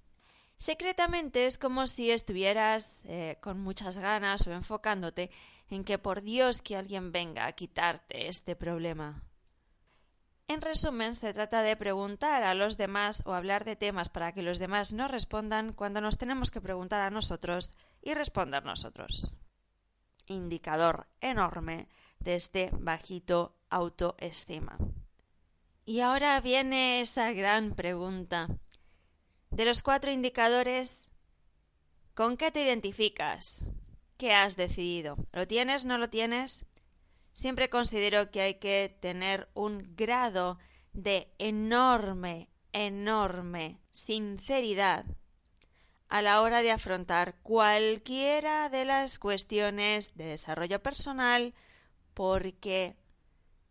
Secretamente 0.62 1.48
es 1.48 1.58
como 1.58 1.88
si 1.88 2.12
estuvieras 2.12 3.02
eh, 3.06 3.40
con 3.42 3.60
muchas 3.60 3.98
ganas 3.98 4.46
o 4.46 4.52
enfocándote 4.52 5.32
en 5.72 5.84
que 5.84 5.98
por 5.98 6.22
Dios 6.22 6.62
que 6.62 6.78
alguien 6.78 7.12
venga 7.12 7.48
a 7.48 7.54
quitarte 7.54 8.28
este 8.28 8.56
problema. 8.56 9.24
En 10.48 10.62
resumen, 10.62 11.16
se 11.16 11.34
trata 11.34 11.64
de 11.64 11.76
preguntar 11.76 12.44
a 12.44 12.54
los 12.54 12.78
demás 12.78 13.24
o 13.26 13.34
hablar 13.34 13.66
de 13.66 13.76
temas 13.76 14.10
para 14.10 14.34
que 14.34 14.44
los 14.44 14.60
demás 14.60 14.94
nos 14.94 15.10
respondan 15.10 15.74
cuando 15.74 16.00
nos 16.00 16.20
tenemos 16.20 16.52
que 16.52 16.62
preguntar 16.62 17.02
a 17.02 17.10
nosotros 17.10 17.72
y 18.00 18.14
responder 18.14 18.64
nosotros. 18.64 19.34
Indicador 20.28 21.08
enorme 21.22 21.88
de 22.20 22.36
este 22.36 22.70
bajito 22.74 23.56
autoestima. 23.72 24.78
Y 25.86 26.02
ahora 26.02 26.40
viene 26.40 27.02
esa 27.02 27.32
gran 27.32 27.74
pregunta. 27.74 28.48
De 29.52 29.66
los 29.66 29.84
cuatro 29.84 30.12
indicadores, 30.12 31.12
¿con 32.16 32.36
qué 32.36 32.52
te 32.52 32.64
identificas? 32.64 33.66
¿Qué 34.18 34.34
has 34.34 34.58
decidido? 34.58 35.18
¿Lo 35.32 35.48
tienes? 35.48 35.86
¿No 35.86 35.98
lo 35.98 36.10
tienes? 36.10 36.66
siempre 37.34 37.70
considero 37.70 38.32
que 38.32 38.42
hay 38.42 38.54
que 38.56 38.96
tener 39.00 39.50
un 39.54 39.96
grado 39.96 40.60
de 40.94 41.34
enorme, 41.38 42.50
enorme 42.74 43.80
sinceridad 43.90 45.06
a 46.10 46.22
la 46.22 46.42
hora 46.42 46.62
de 46.62 46.72
afrontar 46.72 47.38
cualquiera 47.42 48.70
de 48.70 48.84
las 48.84 49.18
cuestiones 49.18 50.18
de 50.18 50.26
desarrollo 50.26 50.84
personal 50.84 51.54
porque 52.14 52.98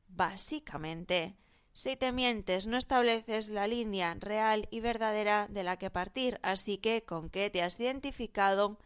básicamente 0.09 1.37
si 1.73 1.97
te 1.97 2.12
mientes 2.12 2.67
no 2.67 2.77
estableces 2.77 3.49
la 3.49 3.67
línea 3.67 4.17
real 4.19 4.69
y 4.71 4.81
verdadera 4.81 5.47
de 5.49 5.62
la 5.62 5.77
que 5.79 5.91
partir, 5.91 6.39
así 6.43 6.79
que 6.79 7.05
con 7.05 7.31
qué 7.31 7.50
te 7.50 7.62
has 7.62 7.79
identificado 7.79 8.79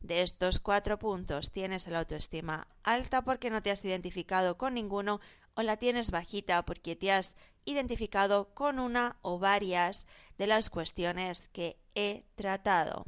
de 0.00 0.22
estos 0.22 0.60
cuatro 0.60 0.98
puntos 0.98 1.50
tienes 1.50 1.88
la 1.88 1.98
autoestima 1.98 2.68
alta 2.84 3.22
porque 3.22 3.50
no 3.50 3.62
te 3.62 3.70
has 3.70 3.84
identificado 3.84 4.56
con 4.56 4.74
ninguno 4.74 5.20
o 5.54 5.62
la 5.62 5.76
tienes 5.76 6.10
bajita 6.10 6.64
porque 6.64 6.94
te 6.94 7.10
has 7.10 7.36
identificado 7.64 8.54
con 8.54 8.78
una 8.78 9.18
o 9.22 9.38
varias 9.38 10.06
de 10.38 10.46
las 10.46 10.70
cuestiones 10.70 11.48
que 11.48 11.78
he 11.94 12.24
tratado. 12.36 13.04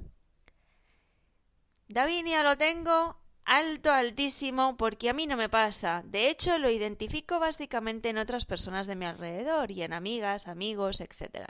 Davinia 1.88 2.42
lo 2.42 2.58
tengo 2.58 3.19
alto, 3.44 3.92
altísimo, 3.92 4.76
porque 4.76 5.10
a 5.10 5.12
mí 5.12 5.26
no 5.26 5.36
me 5.36 5.48
pasa. 5.48 6.02
De 6.06 6.28
hecho, 6.28 6.58
lo 6.58 6.70
identifico 6.70 7.38
básicamente 7.38 8.08
en 8.08 8.18
otras 8.18 8.44
personas 8.44 8.86
de 8.86 8.96
mi 8.96 9.06
alrededor 9.06 9.70
y 9.70 9.82
en 9.82 9.92
amigas, 9.92 10.48
amigos, 10.48 11.00
etc. 11.00 11.46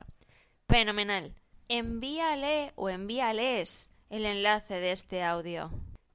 Fenomenal. 0.68 1.34
Envíale 1.68 2.72
o 2.74 2.88
envíales 2.88 3.90
el 4.08 4.26
enlace 4.26 4.80
de 4.80 4.92
este 4.92 5.22
audio. 5.22 5.70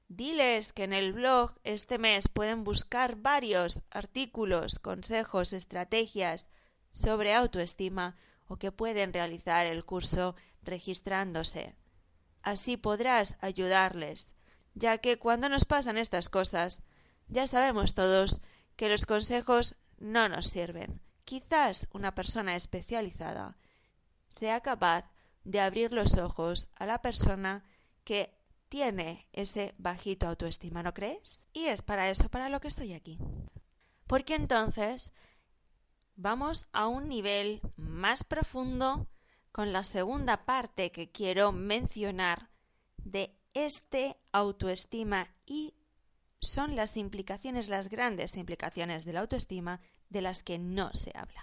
Diles 0.08 0.72
que 0.72 0.84
en 0.84 0.92
el 0.92 1.12
blog 1.12 1.54
este 1.64 1.98
mes 1.98 2.28
pueden 2.28 2.62
buscar 2.62 3.16
varios 3.16 3.82
artículos, 3.90 4.78
consejos, 4.78 5.52
estrategias 5.52 6.48
sobre 6.92 7.34
autoestima 7.34 8.16
o 8.46 8.56
que 8.56 8.70
pueden 8.70 9.12
realizar 9.12 9.66
el 9.66 9.84
curso 9.84 10.36
registrándose. 10.62 11.74
Así 12.42 12.76
podrás 12.76 13.36
ayudarles, 13.40 14.35
ya 14.76 14.98
que 14.98 15.18
cuando 15.18 15.48
nos 15.48 15.64
pasan 15.64 15.96
estas 15.96 16.28
cosas, 16.28 16.82
ya 17.28 17.46
sabemos 17.46 17.94
todos 17.94 18.40
que 18.76 18.88
los 18.88 19.06
consejos 19.06 19.74
no 19.96 20.28
nos 20.28 20.48
sirven. 20.48 21.00
Quizás 21.24 21.88
una 21.92 22.14
persona 22.14 22.54
especializada 22.54 23.56
sea 24.28 24.60
capaz 24.60 25.10
de 25.44 25.60
abrir 25.60 25.92
los 25.92 26.18
ojos 26.18 26.68
a 26.76 26.86
la 26.86 27.00
persona 27.00 27.64
que 28.04 28.36
tiene 28.68 29.28
ese 29.32 29.74
bajito 29.78 30.28
autoestima, 30.28 30.82
¿no 30.82 30.92
crees? 30.92 31.40
Y 31.52 31.66
es 31.66 31.82
para 31.82 32.10
eso 32.10 32.28
para 32.28 32.50
lo 32.50 32.60
que 32.60 32.68
estoy 32.68 32.92
aquí. 32.92 33.18
Porque 34.06 34.34
entonces 34.34 35.14
vamos 36.16 36.66
a 36.72 36.86
un 36.86 37.08
nivel 37.08 37.62
más 37.76 38.24
profundo 38.24 39.08
con 39.52 39.72
la 39.72 39.84
segunda 39.84 40.44
parte 40.44 40.92
que 40.92 41.10
quiero 41.10 41.50
mencionar 41.52 42.50
de 42.98 43.35
este 43.56 44.18
autoestima 44.32 45.34
y 45.46 45.72
son 46.40 46.76
las 46.76 46.98
implicaciones, 46.98 47.70
las 47.70 47.88
grandes 47.88 48.36
implicaciones 48.36 49.06
de 49.06 49.14
la 49.14 49.20
autoestima 49.20 49.80
de 50.10 50.20
las 50.20 50.42
que 50.42 50.58
no 50.58 50.92
se 50.92 51.10
habla. 51.14 51.42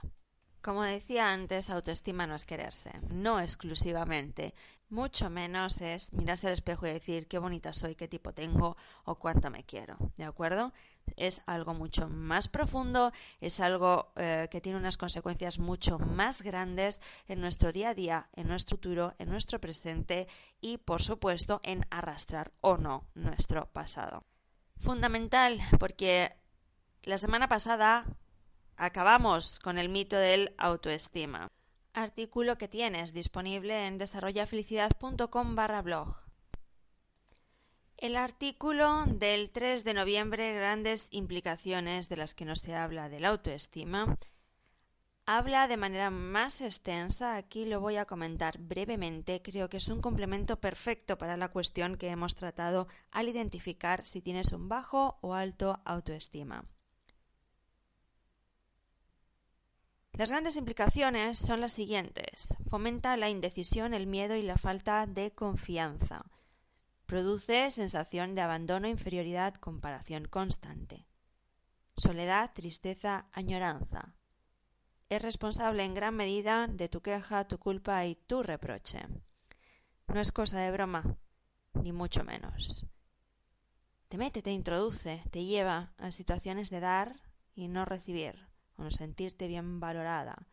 Como 0.62 0.84
decía 0.84 1.34
antes, 1.34 1.72
autoestima 1.72 2.28
no 2.28 2.36
es 2.36 2.46
quererse, 2.46 2.92
no 3.10 3.40
exclusivamente, 3.40 4.54
mucho 4.90 5.32
menos 5.32 5.82
es 5.82 6.14
mirarse 6.14 6.48
al 6.48 6.54
espejo 6.54 6.86
y 6.86 6.92
decir 6.92 7.28
qué 7.28 7.40
bonita 7.40 7.74
soy, 7.74 7.96
qué 7.96 8.08
tipo 8.08 8.32
tengo 8.32 8.78
o 9.06 9.16
cuánto 9.16 9.50
me 9.50 9.64
quiero, 9.64 9.98
¿de 10.16 10.24
acuerdo? 10.24 10.72
Es 11.16 11.44
algo 11.46 11.74
mucho 11.74 12.10
más 12.10 12.48
profundo, 12.48 13.12
es 13.42 13.60
algo 13.60 14.12
eh, 14.16 14.48
que 14.50 14.62
tiene 14.62 14.78
unas 14.78 14.98
consecuencias 14.98 15.60
mucho 15.60 16.00
más 16.00 16.42
grandes 16.42 17.02
en 17.28 17.42
nuestro 17.42 17.72
día 17.72 17.90
a 17.90 17.94
día, 17.94 18.30
en 18.34 18.48
nuestro 18.48 18.78
futuro, 18.78 19.14
en 19.20 19.30
nuestro 19.30 19.60
presente 19.60 20.28
y, 20.62 20.78
por 20.78 21.02
supuesto, 21.02 21.60
en 21.64 21.86
arrastrar 21.90 22.52
o 22.62 22.78
no 22.78 23.08
nuestro 23.14 23.72
pasado. 23.72 24.24
Fundamental, 24.80 25.60
porque 25.80 26.36
la 27.04 27.18
semana 27.18 27.48
pasada 27.48 28.06
acabamos 28.76 29.60
con 29.60 29.78
el 29.78 29.90
mito 29.90 30.18
del 30.18 30.56
autoestima 30.58 31.50
artículo 31.94 32.58
que 32.58 32.68
tienes 32.68 33.14
disponible 33.14 33.88
en 33.88 33.98
desarrollafelicidad.com 33.98 35.56
barra 35.56 35.82
blog. 35.82 36.23
El 38.04 38.18
artículo 38.18 39.06
del 39.06 39.50
3 39.52 39.86
de 39.86 39.94
noviembre, 39.94 40.54
grandes 40.54 41.08
implicaciones 41.12 42.10
de 42.10 42.18
las 42.18 42.34
que 42.34 42.44
no 42.44 42.58
se 42.58 42.76
habla 42.76 43.08
de 43.08 43.22
la 43.22 43.30
autoestima, 43.30 44.18
habla 45.26 45.70
de 45.70 45.78
manera 45.78 46.10
más 46.10 46.60
extensa, 46.60 47.38
aquí 47.38 47.64
lo 47.64 47.80
voy 47.80 47.96
a 47.96 48.04
comentar 48.04 48.58
brevemente, 48.60 49.42
creo 49.42 49.70
que 49.70 49.78
es 49.78 49.88
un 49.88 50.02
complemento 50.02 50.60
perfecto 50.60 51.18
para 51.18 51.38
la 51.38 51.48
cuestión 51.48 51.96
que 51.96 52.10
hemos 52.10 52.36
tratado 52.36 52.90
al 53.10 53.30
identificar 53.30 54.06
si 54.06 54.20
tienes 54.20 54.52
un 54.52 54.68
bajo 54.68 55.18
o 55.22 55.34
alto 55.34 55.80
autoestima. 55.86 56.66
Las 60.12 60.30
grandes 60.30 60.58
implicaciones 60.58 61.40
son 61.40 61.62
las 61.62 61.72
siguientes. 61.72 62.54
Fomenta 62.70 63.16
la 63.16 63.30
indecisión, 63.30 63.94
el 63.94 64.08
miedo 64.08 64.36
y 64.36 64.42
la 64.42 64.58
falta 64.58 65.08
de 65.08 65.32
confianza. 65.32 66.26
Produce 67.14 67.70
sensación 67.70 68.34
de 68.34 68.42
abandono, 68.42 68.88
inferioridad, 68.88 69.54
comparación 69.54 70.26
constante. 70.26 71.06
Soledad, 71.96 72.52
tristeza, 72.56 73.28
añoranza. 73.34 74.16
Es 75.10 75.22
responsable 75.22 75.84
en 75.84 75.94
gran 75.94 76.16
medida 76.16 76.66
de 76.66 76.90
tu 76.90 77.02
queja, 77.02 77.48
tu 77.48 77.60
culpa 77.60 78.04
y 78.08 78.16
tu 78.16 78.42
reproche. 78.42 79.06
No 80.08 80.20
es 80.20 80.32
cosa 80.32 80.58
de 80.62 80.72
broma, 80.72 81.20
ni 81.76 81.92
mucho 81.92 82.24
menos. 82.24 82.88
Te 84.08 84.18
mete, 84.18 84.42
te 84.42 84.50
introduce, 84.50 85.24
te 85.30 85.46
lleva 85.46 85.94
a 86.00 86.12
situaciones 86.12 86.72
de 86.72 86.80
dar 86.80 87.22
y 87.54 87.68
no 87.68 87.86
recibir 87.86 88.48
o 88.76 88.86
no 88.86 88.90
sentirte 88.90 89.46
bien 89.46 89.80
valorada, 89.80 90.48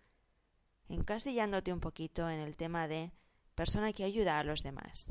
encasillándote 0.91 1.73
un 1.73 1.81
poquito 1.81 2.29
en 2.29 2.39
el 2.39 2.59
tema 2.59 2.87
de 2.87 3.13
persona 3.55 3.95
que 3.95 4.05
ayuda 4.05 4.39
a 4.39 4.45
los 4.45 4.63
demás. 4.63 5.11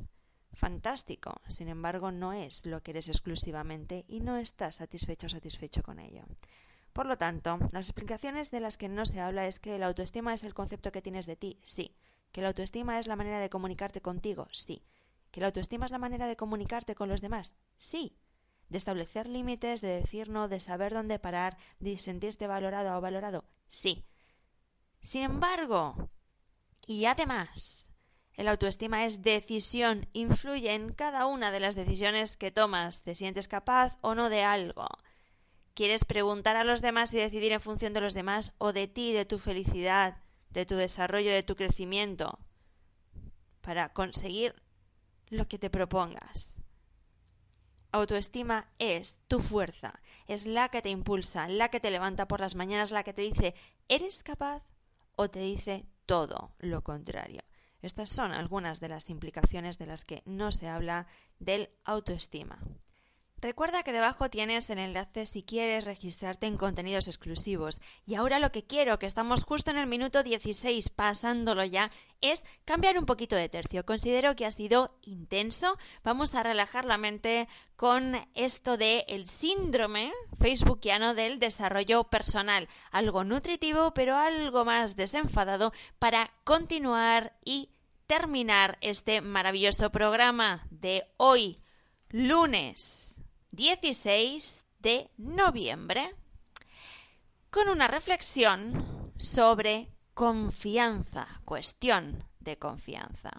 Fantástico, 0.53 1.41
sin 1.47 1.67
embargo, 1.67 2.11
no 2.11 2.33
es 2.33 2.65
lo 2.65 2.81
que 2.81 2.91
eres 2.91 3.07
exclusivamente 3.07 4.05
y 4.07 4.19
no 4.19 4.37
estás 4.37 4.77
satisfecho 4.77 5.27
o 5.27 5.29
satisfecho 5.29 5.83
con 5.83 5.99
ello. 5.99 6.23
Por 6.91 7.05
lo 7.05 7.17
tanto, 7.17 7.59
las 7.71 7.87
explicaciones 7.87 8.51
de 8.51 8.59
las 8.59 8.77
que 8.77 8.89
no 8.89 9.05
se 9.05 9.21
habla 9.21 9.47
es 9.47 9.59
que 9.59 9.77
la 9.77 9.87
autoestima 9.87 10.33
es 10.33 10.43
el 10.43 10.53
concepto 10.53 10.91
que 10.91 11.01
tienes 11.01 11.27
de 11.27 11.35
ti, 11.35 11.59
sí. 11.63 11.95
Que 12.31 12.41
la 12.41 12.49
autoestima 12.49 12.99
es 12.99 13.07
la 13.07 13.15
manera 13.15 13.39
de 13.39 13.49
comunicarte 13.49 14.01
contigo, 14.01 14.47
sí. 14.51 14.83
Que 15.31 15.41
la 15.41 15.47
autoestima 15.47 15.85
es 15.85 15.91
la 15.91 15.99
manera 15.99 16.27
de 16.27 16.35
comunicarte 16.35 16.95
con 16.95 17.09
los 17.09 17.21
demás, 17.21 17.53
sí 17.77 18.17
de 18.69 18.77
establecer 18.77 19.27
límites, 19.27 19.81
de 19.81 19.89
decir 19.89 20.29
no, 20.29 20.47
de 20.47 20.59
saber 20.59 20.93
dónde 20.93 21.19
parar, 21.19 21.57
de 21.79 21.97
sentirte 21.97 22.47
valorado 22.47 22.97
o 22.97 23.01
valorado. 23.01 23.45
Sí. 23.67 24.05
Sin 25.01 25.23
embargo, 25.23 26.09
y 26.85 27.05
además, 27.05 27.88
el 28.39 28.47
autoestima 28.47 29.05
es 29.05 29.21
decisión, 29.21 30.07
influye 30.13 30.73
en 30.73 30.93
cada 30.93 31.25
una 31.25 31.51
de 31.51 31.59
las 31.59 31.75
decisiones 31.75 32.37
que 32.37 32.51
tomas, 32.51 33.01
te 33.01 33.13
sientes 33.13 33.49
capaz 33.49 33.97
o 33.99 34.15
no 34.15 34.29
de 34.29 34.43
algo. 34.43 34.87
¿Quieres 35.73 36.05
preguntar 36.05 36.55
a 36.55 36.63
los 36.63 36.81
demás 36.81 37.13
y 37.13 37.17
decidir 37.17 37.51
en 37.51 37.59
función 37.59 37.91
de 37.91 37.99
los 37.99 38.13
demás 38.13 38.53
o 38.57 38.71
de 38.71 38.87
ti, 38.87 39.11
de 39.11 39.25
tu 39.25 39.39
felicidad, 39.39 40.23
de 40.51 40.65
tu 40.65 40.77
desarrollo, 40.77 41.31
de 41.31 41.43
tu 41.43 41.57
crecimiento, 41.57 42.39
para 43.59 43.91
conseguir 43.91 44.55
lo 45.27 45.49
que 45.49 45.59
te 45.59 45.69
propongas? 45.69 46.55
Autoestima 47.91 48.71
es 48.79 49.19
tu 49.27 49.41
fuerza, 49.41 49.99
es 50.27 50.45
la 50.45 50.69
que 50.69 50.81
te 50.81 50.89
impulsa, 50.89 51.49
la 51.49 51.67
que 51.67 51.81
te 51.81 51.91
levanta 51.91 52.29
por 52.29 52.39
las 52.39 52.55
mañanas, 52.55 52.91
la 52.91 53.03
que 53.03 53.11
te 53.11 53.21
dice 53.21 53.53
¿eres 53.89 54.23
capaz? 54.23 54.63
o 55.17 55.29
te 55.29 55.39
dice 55.39 55.85
todo 56.05 56.53
lo 56.59 56.85
contrario. 56.85 57.41
Estas 57.81 58.09
son 58.09 58.31
algunas 58.31 58.79
de 58.79 58.89
las 58.89 59.09
implicaciones 59.09 59.77
de 59.77 59.85
las 59.85 60.05
que 60.05 60.21
no 60.25 60.51
se 60.51 60.67
habla 60.67 61.07
del 61.39 61.69
autoestima. 61.85 62.59
Recuerda 63.41 63.83
que 63.83 63.93
debajo 63.93 64.29
tienes 64.29 64.69
el 64.69 64.79
enlace 64.79 65.25
si 65.25 65.43
quieres 65.43 65.85
registrarte 65.85 66.45
en 66.45 66.57
contenidos 66.57 67.07
exclusivos. 67.07 67.79
Y 68.05 68.15
ahora 68.15 68.39
lo 68.39 68.51
que 68.51 68.65
quiero, 68.65 68.99
que 68.99 69.05
estamos 69.05 69.43
justo 69.43 69.71
en 69.71 69.77
el 69.77 69.87
minuto 69.87 70.23
16 70.23 70.89
pasándolo 70.89 71.63
ya, 71.63 71.89
es 72.19 72.43
cambiar 72.65 72.97
un 72.97 73.05
poquito 73.05 73.37
de 73.37 73.47
tercio. 73.47 73.85
Considero 73.85 74.35
que 74.35 74.45
ha 74.45 74.51
sido 74.51 74.99
intenso. 75.03 75.77
Vamos 76.03 76.35
a 76.35 76.43
relajar 76.43 76.83
la 76.83 76.97
mente 76.97 77.47
con 77.77 78.17
esto 78.35 78.75
de 78.75 79.05
el 79.07 79.29
síndrome 79.29 80.11
facebookiano 80.37 81.13
del 81.15 81.39
desarrollo 81.39 82.03
personal. 82.03 82.67
Algo 82.91 83.23
nutritivo, 83.23 83.93
pero 83.93 84.17
algo 84.17 84.65
más 84.65 84.97
desenfadado 84.97 85.71
para 85.97 86.33
continuar 86.43 87.37
y 87.45 87.69
terminar 88.05 88.77
este 88.81 89.21
maravilloso 89.21 89.91
programa 89.91 90.67
de 90.71 91.05
hoy, 91.15 91.61
lunes 92.09 93.19
16 93.51 94.65
de 94.79 95.09
noviembre 95.17 96.15
con 97.49 97.67
una 97.69 97.87
reflexión 97.87 99.13
sobre 99.17 99.91
confianza, 100.13 101.41
cuestión 101.45 102.23
de 102.39 102.57
confianza. 102.57 103.31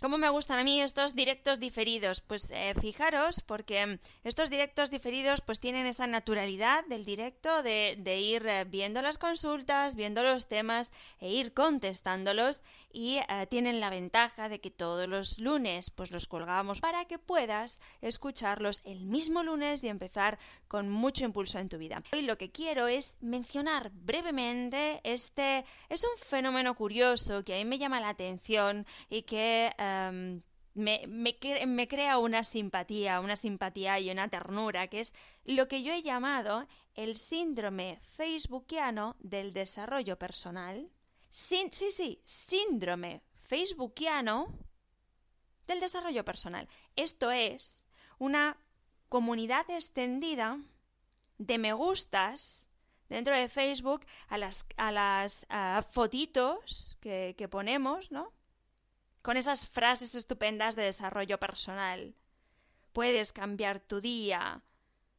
¿Cómo 0.00 0.16
me 0.16 0.30
gustan 0.30 0.58
a 0.58 0.64
mí 0.64 0.80
estos 0.80 1.14
directos 1.14 1.60
diferidos? 1.60 2.22
Pues 2.22 2.50
eh, 2.52 2.72
fijaros, 2.80 3.42
porque 3.42 4.00
estos 4.24 4.48
directos 4.48 4.90
diferidos 4.90 5.42
pues 5.42 5.60
tienen 5.60 5.86
esa 5.86 6.06
naturalidad 6.06 6.86
del 6.86 7.04
directo 7.04 7.62
de, 7.62 7.96
ir 8.18 8.46
eh, 8.46 8.64
viendo 8.64 9.02
las 9.02 9.18
consultas, 9.18 9.96
viendo 9.96 10.22
los 10.22 10.48
temas 10.48 10.90
e 11.18 11.30
ir 11.30 11.52
contestándolos 11.52 12.62
y 12.92 13.18
eh, 13.18 13.46
tienen 13.50 13.78
la 13.78 13.90
ventaja 13.90 14.48
de 14.48 14.58
que 14.60 14.70
todos 14.70 15.06
los 15.06 15.38
lunes 15.38 15.90
pues 15.90 16.10
los 16.10 16.26
colgamos 16.26 16.80
para 16.80 17.04
que 17.04 17.18
puedas 17.18 17.78
escucharlos 18.00 18.80
el 18.84 19.04
mismo 19.04 19.42
lunes 19.42 19.84
y 19.84 19.88
empezar 19.88 20.38
con 20.66 20.88
mucho 20.88 21.24
impulso 21.24 21.58
en 21.58 21.68
tu 21.68 21.76
vida. 21.76 22.02
Hoy 22.14 22.22
lo 22.22 22.38
que 22.38 22.50
quiero 22.50 22.88
es 22.88 23.18
mencionar 23.20 23.90
brevemente 23.92 25.00
este 25.04 25.66
es 25.90 26.04
un 26.04 26.18
fenómeno 26.18 26.74
curioso 26.74 27.44
que 27.44 27.54
a 27.54 27.58
mí 27.58 27.66
me 27.66 27.78
llama 27.78 28.00
la 28.00 28.08
atención 28.08 28.86
y 29.10 29.22
que 29.22 29.70
em, 29.98 30.42
me, 30.74 31.88
crea 31.88 32.18
una 32.18 32.44
simpatía, 32.44 33.20
una 33.20 33.36
simpatía 33.36 33.98
y 34.00 34.10
una 34.10 34.28
ternura, 34.28 34.86
que 34.88 35.00
es 35.00 35.14
lo 35.44 35.68
que 35.68 35.82
yo 35.82 35.92
he 35.92 36.02
llamado 36.02 36.66
el 36.94 37.16
síndrome 37.16 37.98
facebookiano 38.16 39.16
del 39.20 39.52
desarrollo 39.52 40.18
personal 40.18 40.90
sí, 41.30 41.70
sí, 41.70 42.20
síndrome 42.24 43.22
facebookiano 43.42 44.52
del 45.66 45.80
desarrollo 45.80 46.24
personal. 46.24 46.68
Esto 46.96 47.30
es 47.30 47.86
una 48.18 48.58
comunidad 49.08 49.68
extendida 49.70 50.60
de 51.38 51.58
me 51.58 51.72
gustas 51.72 52.68
dentro 53.08 53.34
de 53.34 53.48
Facebook 53.48 54.04
a 54.28 54.38
las, 54.38 54.66
a 54.76 54.92
las 54.92 55.46
fotitos 55.90 56.96
que, 57.00 57.34
que 57.36 57.48
ponemos, 57.48 58.10
¿no? 58.12 58.32
Con 59.22 59.36
esas 59.36 59.66
frases 59.66 60.14
estupendas 60.14 60.76
de 60.76 60.82
desarrollo 60.82 61.38
personal. 61.38 62.14
Puedes 62.92 63.32
cambiar 63.32 63.80
tu 63.80 64.00
día, 64.00 64.62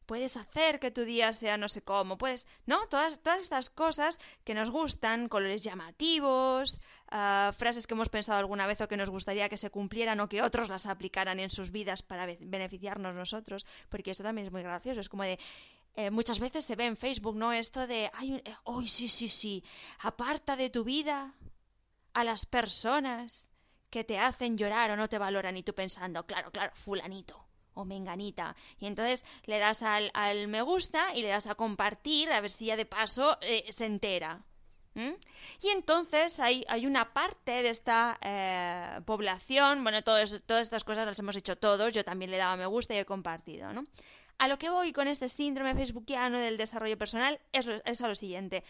puedes 0.06 0.36
hacer 0.36 0.78
que 0.78 0.90
tu 0.90 1.04
día 1.04 1.32
sea 1.32 1.56
no 1.56 1.68
sé 1.68 1.82
cómo, 1.82 2.18
puedes, 2.18 2.46
¿no? 2.66 2.86
Todas, 2.88 3.20
todas 3.22 3.38
estas 3.38 3.70
cosas 3.70 4.18
que 4.44 4.54
nos 4.54 4.70
gustan, 4.70 5.28
colores 5.28 5.62
llamativos, 5.62 6.82
ah, 7.10 7.52
frases 7.56 7.86
que 7.86 7.94
hemos 7.94 8.08
pensado 8.08 8.38
alguna 8.38 8.66
vez 8.66 8.80
o 8.80 8.88
que 8.88 8.96
nos 8.96 9.10
gustaría 9.10 9.48
que 9.48 9.56
se 9.56 9.70
cumplieran 9.70 10.20
o 10.20 10.28
que 10.28 10.42
otros 10.42 10.68
las 10.68 10.84
aplicaran 10.84 11.40
en 11.40 11.50
sus 11.50 11.70
vidas 11.70 12.02
para 12.02 12.26
beneficiarnos 12.26 13.14
nosotros, 13.14 13.64
porque 13.88 14.10
eso 14.10 14.22
también 14.22 14.48
es 14.48 14.52
muy 14.52 14.62
gracioso, 14.62 15.00
es 15.00 15.08
como 15.08 15.22
de... 15.22 15.38
Eh, 15.94 16.10
muchas 16.10 16.38
veces 16.38 16.64
se 16.64 16.74
ve 16.74 16.86
en 16.86 16.96
Facebook, 16.96 17.36
¿no? 17.36 17.52
Esto 17.52 17.86
de, 17.86 18.10
ay, 18.14 18.40
eh, 18.44 18.54
oh, 18.64 18.80
sí, 18.82 19.10
sí, 19.10 19.28
sí, 19.28 19.62
aparta 20.00 20.56
de 20.56 20.70
tu 20.70 20.84
vida 20.84 21.34
a 22.14 22.24
las 22.24 22.46
personas 22.46 23.48
que 23.92 24.04
te 24.04 24.18
hacen 24.18 24.56
llorar 24.56 24.90
o 24.90 24.96
no 24.96 25.06
te 25.06 25.18
valoran 25.18 25.54
y 25.58 25.62
tú 25.62 25.74
pensando, 25.74 26.24
claro, 26.24 26.50
claro, 26.50 26.72
fulanito, 26.74 27.46
o 27.74 27.84
menganita. 27.84 28.56
Y 28.78 28.86
entonces 28.86 29.22
le 29.44 29.58
das 29.58 29.82
al, 29.82 30.10
al, 30.14 30.48
me 30.48 30.62
gusta 30.62 31.14
y 31.14 31.20
le 31.20 31.28
das 31.28 31.46
a 31.46 31.54
compartir 31.54 32.32
a 32.32 32.40
ver 32.40 32.50
si 32.50 32.64
ya 32.64 32.76
de 32.76 32.86
paso 32.86 33.36
eh, 33.42 33.70
se 33.70 33.84
entera. 33.84 34.40
Y 34.94 35.68
entonces 35.68 36.38
hay, 36.38 36.64
hay, 36.68 36.86
una 36.86 37.14
parte 37.14 37.62
de 37.62 37.70
esta 37.70 38.18
eh, 38.20 39.00
población, 39.06 39.82
bueno, 39.82 40.02
todas 40.02 40.32
estas 40.48 40.84
cosas 40.84 41.06
las 41.06 41.18
hemos 41.18 41.36
hecho 41.36 41.56
todos, 41.56 41.94
yo 41.94 42.04
también 42.04 42.30
le 42.30 42.36
he 42.36 42.40
dado 42.40 42.58
me 42.58 42.66
gusta 42.66 42.94
y 42.94 42.98
he 42.98 43.04
compartido, 43.06 43.72
¿no? 43.72 43.86
A 44.38 44.48
lo 44.48 44.58
que 44.58 44.68
voy 44.68 44.92
con 44.92 45.08
este 45.08 45.30
síndrome 45.30 45.74
facebookiano 45.74 46.38
del 46.38 46.58
desarrollo 46.58 46.98
personal 46.98 47.40
es, 47.52 47.66
es 47.84 48.00
a 48.02 48.08
lo 48.08 48.14
siguiente. 48.14 48.64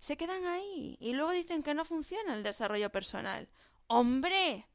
Se 0.00 0.16
quedan 0.16 0.44
ahí 0.46 0.96
y 1.00 1.12
luego 1.12 1.30
dicen 1.30 1.62
que 1.62 1.74
no 1.74 1.84
funciona 1.84 2.34
el 2.34 2.42
desarrollo 2.42 2.90
personal. 2.90 3.48
¡Hombre! 3.92 4.68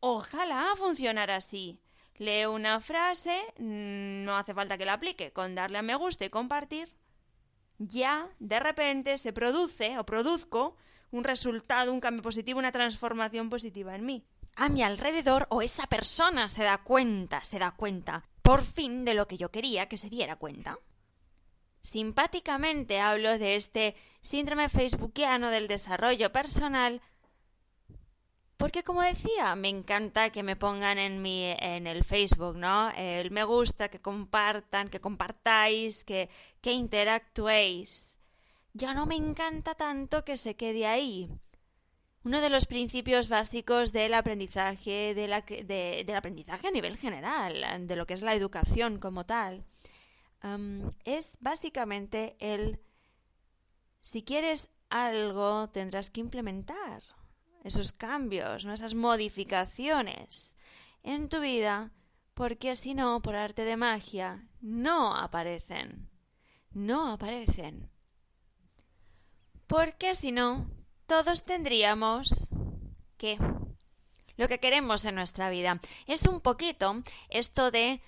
Ojalá 0.00 0.74
funcionara 0.76 1.36
así 1.36 1.80
lee 2.18 2.44
una 2.44 2.80
frase, 2.80 3.34
mm, 3.58 4.24
no 4.24 4.36
hace 4.36 4.52
falta 4.52 4.76
que 4.76 4.84
la 4.84 4.94
aplique, 4.94 5.32
con 5.32 5.54
darle 5.54 5.78
a 5.78 5.82
me 5.82 5.94
gusta 5.94 6.26
y 6.26 6.30
compartir, 6.30 6.94
ya 7.78 8.28
de 8.38 8.60
repente 8.60 9.16
se 9.16 9.32
produce 9.32 9.98
o 9.98 10.04
produzco 10.04 10.76
un 11.10 11.24
resultado, 11.24 11.92
un 11.92 12.00
cambio 12.00 12.22
positivo, 12.22 12.58
una 12.58 12.72
transformación 12.72 13.48
positiva 13.48 13.94
en 13.94 14.04
mí. 14.06 14.26
a 14.54 14.68
mi 14.68 14.82
alrededor 14.82 15.46
o 15.48 15.62
esa 15.62 15.86
persona 15.86 16.46
se 16.50 16.62
da 16.62 16.76
cuenta, 16.76 17.42
se 17.42 17.58
da 17.58 17.70
cuenta, 17.70 18.28
por 18.42 18.60
fin, 18.60 19.06
de 19.06 19.14
lo 19.14 19.26
que 19.26 19.38
yo 19.38 19.50
quería 19.50 19.88
que 19.88 19.96
se 19.96 20.10
diera 20.10 20.36
cuenta. 20.36 20.78
Simpáticamente 21.80 23.00
hablo 23.00 23.38
de 23.38 23.56
este 23.56 23.96
síndrome 24.20 24.68
facebookiano 24.68 25.48
del 25.48 25.68
desarrollo 25.68 26.32
personal 26.32 27.00
porque 28.62 28.84
como 28.84 29.02
decía, 29.02 29.56
me 29.56 29.68
encanta 29.68 30.30
que 30.30 30.44
me 30.44 30.54
pongan 30.54 30.96
en 30.96 31.20
mi 31.20 31.52
en 31.58 31.88
el 31.88 32.04
Facebook, 32.04 32.56
¿no? 32.56 32.90
El 32.90 33.32
me 33.32 33.42
gusta, 33.42 33.88
que 33.88 34.00
compartan, 34.00 34.88
que 34.88 35.00
compartáis, 35.00 36.04
que, 36.04 36.30
que 36.60 36.70
interactuéis. 36.70 38.20
Ya 38.72 38.94
no 38.94 39.04
me 39.04 39.16
encanta 39.16 39.74
tanto 39.74 40.24
que 40.24 40.36
se 40.36 40.54
quede 40.54 40.86
ahí. 40.86 41.28
Uno 42.22 42.40
de 42.40 42.50
los 42.50 42.66
principios 42.66 43.28
básicos 43.28 43.92
del 43.92 44.14
aprendizaje, 44.14 45.12
del 45.16 46.14
aprendizaje 46.14 46.68
a 46.68 46.70
nivel 46.70 46.96
general, 46.96 47.88
de 47.88 47.96
lo 47.96 48.06
que 48.06 48.14
es 48.14 48.22
la 48.22 48.36
educación 48.36 49.00
como 49.00 49.26
tal, 49.26 49.64
es 51.04 51.32
básicamente 51.40 52.36
el 52.38 52.78
si 54.00 54.22
quieres 54.22 54.70
algo 54.88 55.68
tendrás 55.70 56.10
que 56.10 56.20
implementar 56.20 57.02
esos 57.62 57.92
cambios, 57.92 58.64
¿no? 58.64 58.74
esas 58.74 58.94
modificaciones 58.94 60.56
en 61.02 61.28
tu 61.28 61.40
vida, 61.40 61.92
porque 62.34 62.76
si 62.76 62.94
no, 62.94 63.20
por 63.22 63.34
arte 63.34 63.64
de 63.64 63.76
magia, 63.76 64.48
no 64.60 65.16
aparecen. 65.16 66.08
No 66.70 67.12
aparecen. 67.12 67.90
Porque 69.66 70.14
si 70.14 70.32
no, 70.32 70.70
todos 71.06 71.44
tendríamos 71.44 72.50
que 73.16 73.38
lo 74.36 74.48
que 74.48 74.58
queremos 74.58 75.04
en 75.04 75.14
nuestra 75.14 75.50
vida. 75.50 75.80
Es 76.06 76.26
un 76.26 76.40
poquito 76.40 77.02
esto 77.28 77.70
de 77.70 78.00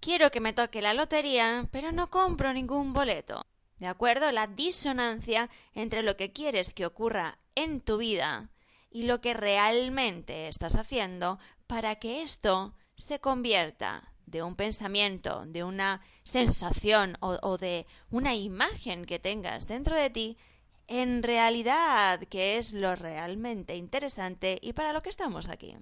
quiero 0.00 0.30
que 0.30 0.40
me 0.40 0.52
toque 0.52 0.82
la 0.82 0.94
lotería, 0.94 1.68
pero 1.70 1.92
no 1.92 2.10
compro 2.10 2.52
ningún 2.52 2.92
boleto. 2.92 3.46
¿De 3.78 3.86
acuerdo? 3.86 4.30
La 4.32 4.46
disonancia 4.46 5.48
entre 5.74 6.02
lo 6.02 6.16
que 6.16 6.32
quieres 6.32 6.74
que 6.74 6.84
ocurra 6.84 7.38
en 7.54 7.80
tu 7.80 7.96
vida 7.96 8.50
y 8.90 9.04
lo 9.04 9.20
que 9.20 9.34
realmente 9.34 10.48
estás 10.48 10.74
haciendo 10.74 11.38
para 11.66 11.96
que 11.96 12.22
esto 12.22 12.74
se 12.96 13.20
convierta 13.20 14.12
de 14.26 14.42
un 14.42 14.54
pensamiento, 14.54 15.44
de 15.46 15.64
una 15.64 16.02
sensación 16.22 17.16
o, 17.20 17.58
de 17.58 17.86
una 18.10 18.34
imagen 18.34 19.04
que 19.04 19.18
tengas 19.18 19.66
dentro 19.66 19.96
de 19.96 20.10
ti 20.10 20.38
en 20.86 21.22
realidad 21.22 22.20
que 22.24 22.58
es 22.58 22.72
lo 22.72 22.96
realmente 22.96 23.76
interesante 23.76 24.58
y 24.60 24.72
para 24.72 24.92
lo 24.92 25.02
que 25.02 25.10
estamos 25.10 25.48
aquí. 25.48 25.76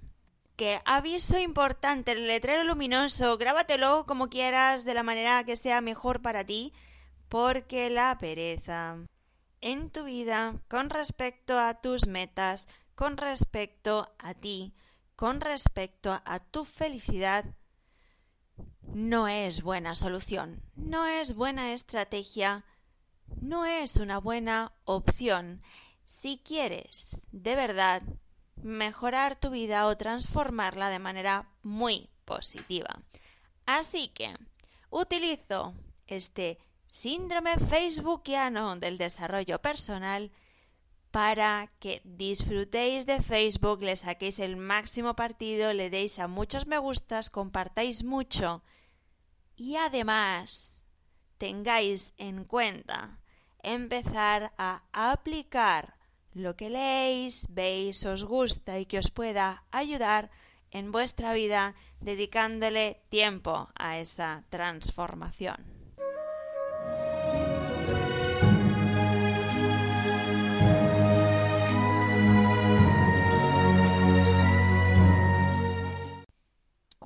Que 0.55 0.81
aviso 0.85 1.39
importante, 1.39 2.11
el 2.11 2.27
letrero 2.27 2.63
luminoso, 2.63 3.37
grábatelo 3.37 4.05
como 4.05 4.29
quieras, 4.29 4.85
de 4.85 4.93
la 4.93 5.03
manera 5.03 5.43
que 5.45 5.55
sea 5.57 5.81
mejor 5.81 6.21
para 6.21 6.43
ti, 6.43 6.73
porque 7.27 7.89
la 7.89 8.17
pereza 8.19 8.97
en 9.61 9.89
tu 9.89 10.03
vida 10.03 10.61
con 10.67 10.89
respecto 10.89 11.57
a 11.57 11.81
tus 11.81 12.07
metas, 12.07 12.67
con 12.99 13.15
respecto 13.15 14.13
a 14.19 14.33
ti, 14.33 14.73
con 15.15 15.39
respecto 15.39 16.11
a 16.25 16.39
tu 16.39 16.65
felicidad, 16.65 17.45
no 18.81 19.29
es 19.29 19.61
buena 19.61 19.95
solución, 19.95 20.61
no 20.75 21.05
es 21.05 21.33
buena 21.33 21.71
estrategia 21.71 22.65
no 23.39 23.65
es 23.65 23.95
una 23.95 24.17
buena 24.17 24.73
opción 24.83 25.61
si 26.03 26.39
quieres 26.39 27.25
de 27.31 27.55
verdad 27.55 28.01
mejorar 28.57 29.37
tu 29.37 29.49
vida 29.49 29.87
o 29.87 29.95
transformarla 29.95 30.89
de 30.89 30.99
manera 30.99 31.47
muy 31.63 32.09
positiva. 32.25 33.01
Así 33.65 34.09
que 34.09 34.35
utilizo 34.89 35.73
este 36.05 36.59
síndrome 36.87 37.57
facebookiano 37.59 38.75
del 38.75 38.97
desarrollo 38.97 39.61
personal 39.61 40.33
para 41.11 41.71
que 41.79 42.01
disfrutéis 42.03 43.05
de 43.05 43.21
Facebook, 43.21 43.81
le 43.81 43.95
saquéis 43.95 44.39
el 44.39 44.57
máximo 44.57 45.15
partido, 45.15 45.73
le 45.73 45.89
deis 45.89 46.19
a 46.19 46.27
muchos 46.27 46.67
me 46.67 46.77
gustas, 46.77 47.29
compartáis 47.29 48.03
mucho 48.03 48.63
y 49.55 49.75
además 49.75 50.85
tengáis 51.37 52.13
en 52.17 52.43
cuenta 52.43 53.19
empezar 53.63 54.53
a 54.57 54.83
aplicar 54.93 55.97
lo 56.33 56.55
que 56.55 56.69
leéis, 56.69 57.47
veis, 57.49 58.05
os 58.05 58.23
gusta 58.23 58.79
y 58.79 58.85
que 58.85 58.99
os 58.99 59.09
pueda 59.09 59.65
ayudar 59.71 60.29
en 60.71 60.91
vuestra 60.91 61.33
vida 61.33 61.75
dedicándole 61.99 63.01
tiempo 63.09 63.69
a 63.75 63.97
esa 63.97 64.45
transformación. 64.49 65.78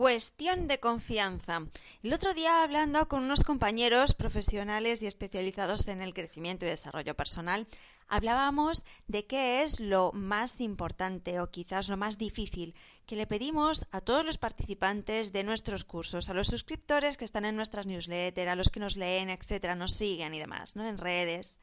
Cuestión 0.03 0.67
de 0.67 0.81
confianza. 0.81 1.61
El 2.03 2.11
otro 2.11 2.33
día 2.33 2.61
hablando 2.61 3.07
con 3.07 3.23
unos 3.23 3.45
compañeros 3.45 4.13
profesionales 4.13 5.01
y 5.01 5.07
especializados 5.07 5.87
en 5.87 6.01
el 6.01 6.13
crecimiento 6.13 6.65
y 6.65 6.67
desarrollo 6.67 7.15
personal, 7.15 7.67
hablábamos 8.09 8.83
de 9.07 9.25
qué 9.25 9.63
es 9.63 9.79
lo 9.79 10.11
más 10.11 10.59
importante 10.59 11.39
o 11.39 11.49
quizás 11.49 11.87
lo 11.87 11.95
más 11.95 12.17
difícil 12.17 12.75
que 13.05 13.15
le 13.15 13.27
pedimos 13.27 13.85
a 13.91 14.01
todos 14.01 14.25
los 14.25 14.37
participantes 14.37 15.31
de 15.31 15.45
nuestros 15.45 15.85
cursos, 15.85 16.27
a 16.27 16.33
los 16.33 16.47
suscriptores 16.47 17.15
que 17.15 17.23
están 17.23 17.45
en 17.45 17.55
nuestras 17.55 17.87
newsletters, 17.87 18.51
a 18.51 18.55
los 18.57 18.71
que 18.71 18.81
nos 18.81 18.97
leen, 18.97 19.29
etcétera, 19.29 19.73
nos 19.73 19.93
siguen 19.93 20.33
y 20.33 20.39
demás, 20.39 20.75
¿no? 20.75 20.85
En 20.85 20.97
redes. 20.97 21.61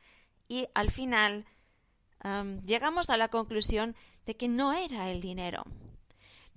Y 0.49 0.67
al 0.73 0.91
final 0.91 1.45
llegamos 2.65 3.11
a 3.11 3.19
la 3.19 3.29
conclusión 3.29 3.95
de 4.25 4.35
que 4.35 4.49
no 4.49 4.73
era 4.73 5.11
el 5.11 5.21
dinero 5.21 5.67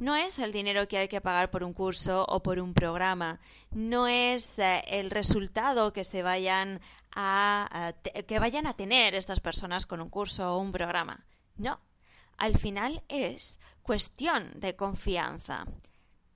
no 0.04 0.18
es 0.18 0.38
el 0.38 0.52
dinero 0.52 0.88
que 0.90 0.98
hay 0.98 1.08
que 1.08 1.22
pagar 1.22 1.50
por 1.50 1.64
un 1.64 1.72
curso 1.72 2.26
o 2.28 2.44
por 2.44 2.60
un 2.60 2.74
programa, 2.74 3.40
no 3.72 4.08
es 4.08 4.60
eh, 4.60 4.84
el 4.88 5.10
resultado 5.10 5.94
que 5.94 6.04
se 6.04 6.22
vayan 6.24 6.82
a, 7.16 7.94
que 8.28 8.40
vayan 8.40 8.68
a 8.68 8.74
tener 8.74 9.16
estas 9.16 9.40
personas 9.40 9.86
con 9.86 10.02
un 10.02 10.10
curso 10.10 10.56
o 10.56 10.60
un 10.60 10.74
programa. 10.74 11.24
No, 11.56 11.80
al 12.38 12.58
final 12.58 13.02
es 13.08 13.60
cuestión 13.82 14.60
de 14.60 14.76
confianza. 14.76 15.66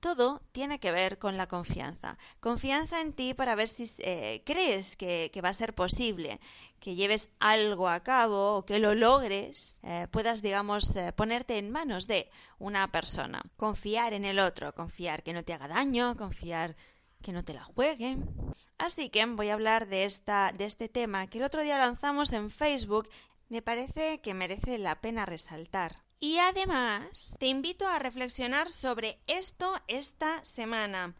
Todo 0.00 0.42
tiene 0.52 0.78
que 0.78 0.92
ver 0.92 1.18
con 1.18 1.36
la 1.36 1.48
confianza. 1.48 2.18
Confianza 2.40 3.00
en 3.00 3.12
ti 3.12 3.34
para 3.34 3.56
ver 3.56 3.68
si 3.68 3.90
eh, 3.98 4.42
crees 4.46 4.96
que, 4.96 5.30
va 5.44 5.48
a 5.48 5.54
ser 5.54 5.74
posible 5.74 6.40
que 6.78 6.94
lleves 6.94 7.30
algo 7.40 7.88
a 7.88 8.00
cabo 8.00 8.56
o 8.56 8.64
que 8.64 8.78
lo 8.78 8.94
logres, 8.94 9.78
eh, 9.82 10.06
puedas, 10.12 10.42
digamos, 10.42 10.94
eh, 10.94 11.12
ponerte 11.12 11.58
en 11.58 11.70
manos 11.70 12.06
de 12.06 12.30
una 12.58 12.92
persona. 12.92 13.42
Confiar 13.56 14.12
en 14.12 14.24
el 14.24 14.38
otro, 14.38 14.72
confiar 14.72 15.24
que 15.24 15.32
no 15.32 15.42
te 15.42 15.52
haga 15.52 15.66
daño, 15.66 16.16
confiar 16.16 16.76
que 17.20 17.32
no 17.32 17.44
te 17.44 17.54
la 17.54 17.64
juegue. 17.64 18.18
Así 18.78 19.10
que 19.10 19.26
voy 19.26 19.48
a 19.48 19.54
hablar 19.54 19.88
de, 19.88 20.04
esta, 20.04 20.52
de 20.56 20.66
este 20.66 20.88
tema 20.88 21.26
que 21.26 21.38
el 21.38 21.44
otro 21.44 21.62
día 21.62 21.78
lanzamos 21.78 22.32
en 22.32 22.50
Facebook. 22.50 23.08
Me 23.48 23.62
parece 23.62 24.20
que 24.20 24.34
merece 24.34 24.78
la 24.78 25.00
pena 25.00 25.26
resaltar. 25.26 26.07
Y 26.20 26.38
además, 26.38 27.36
te 27.38 27.46
invito 27.46 27.86
a 27.86 28.00
reflexionar 28.00 28.70
sobre 28.70 29.20
esto 29.28 29.72
esta 29.86 30.44
semana. 30.44 31.14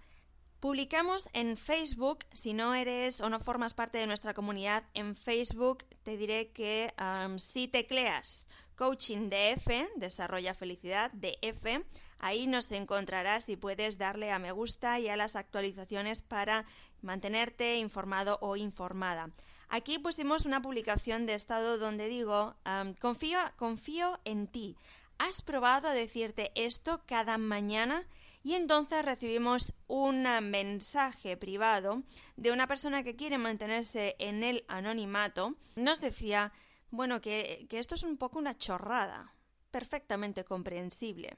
Publicamos 0.59 1.29
en 1.35 1.57
Facebook, 1.57 2.25
si 2.33 2.53
no 2.53 2.75
eres 2.75 3.21
o 3.21 3.31
no 3.31 3.39
formas 3.39 3.75
parte 3.75 3.99
de 3.99 4.09
nuestra 4.09 4.35
comunidad 4.35 4.83
en 4.95 5.15
Facebook, 5.15 5.85
te 6.03 6.17
diré 6.17 6.51
que 6.51 6.93
si 7.37 7.69
tecleas 7.69 8.49
Coaching 8.75 9.31
DF, 9.31 9.69
Desarrolla 9.97 10.55
Felicidad 10.55 11.13
DF, 11.13 11.85
ahí 12.19 12.49
nos 12.49 12.73
encontrarás 12.73 13.49
y 13.49 13.57
puedes 13.57 13.99
darle 13.99 14.33
a 14.33 14.41
me 14.41 14.51
gusta 14.51 14.99
y 14.99 15.09
a 15.09 15.17
las 15.17 15.37
actualizaciones 15.37 16.23
para 16.23 16.65
mantenerte 17.03 17.77
informado 17.77 18.39
o 18.41 18.57
informada. 18.57 19.31
Aquí 19.71 19.99
pusimos 19.99 20.47
una 20.47 20.63
publicación 20.63 21.27
de 21.27 21.35
estado 21.35 21.77
donde 21.77 22.09
digo, 22.09 22.57
confío, 23.01 23.39
confío 23.57 24.19
en 24.25 24.47
ti. 24.47 24.77
¿Has 25.19 25.43
probado 25.43 25.89
a 25.89 25.95
decirte 25.95 26.53
esto 26.55 27.03
cada 27.07 27.37
mañana? 27.37 28.07
Y 28.43 28.55
entonces 28.55 29.05
recibimos 29.05 29.75
un 29.87 30.23
mensaje 30.43 31.37
privado 31.37 32.03
de 32.37 32.53
una 32.53 32.67
persona 32.67 33.03
que 33.03 33.17
quiere 33.17 33.37
mantenerse 33.37 34.17
en 34.19 34.43
el 34.43 34.65
anonimato. 34.69 35.57
Nos 35.77 36.01
decía, 36.01 36.53
bueno, 36.91 37.21
que, 37.21 37.67
que 37.69 37.79
esto 37.79 37.95
es 37.95 38.05
un 38.05 38.17
poco 38.17 38.39
una 38.39 38.57
chorrada. 38.57 39.35
Perfectamente 39.71 40.45
comprensible 40.45 41.37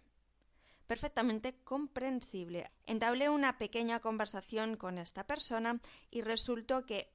perfectamente 0.87 1.55
comprensible. 1.63 2.69
Entablé 2.85 3.29
una 3.29 3.59
pequeña 3.59 4.01
conversación 4.01 4.77
con 4.77 4.99
esta 4.99 5.25
persona 5.25 5.81
y 6.11 6.23
resultó 6.23 6.85
que 6.85 7.13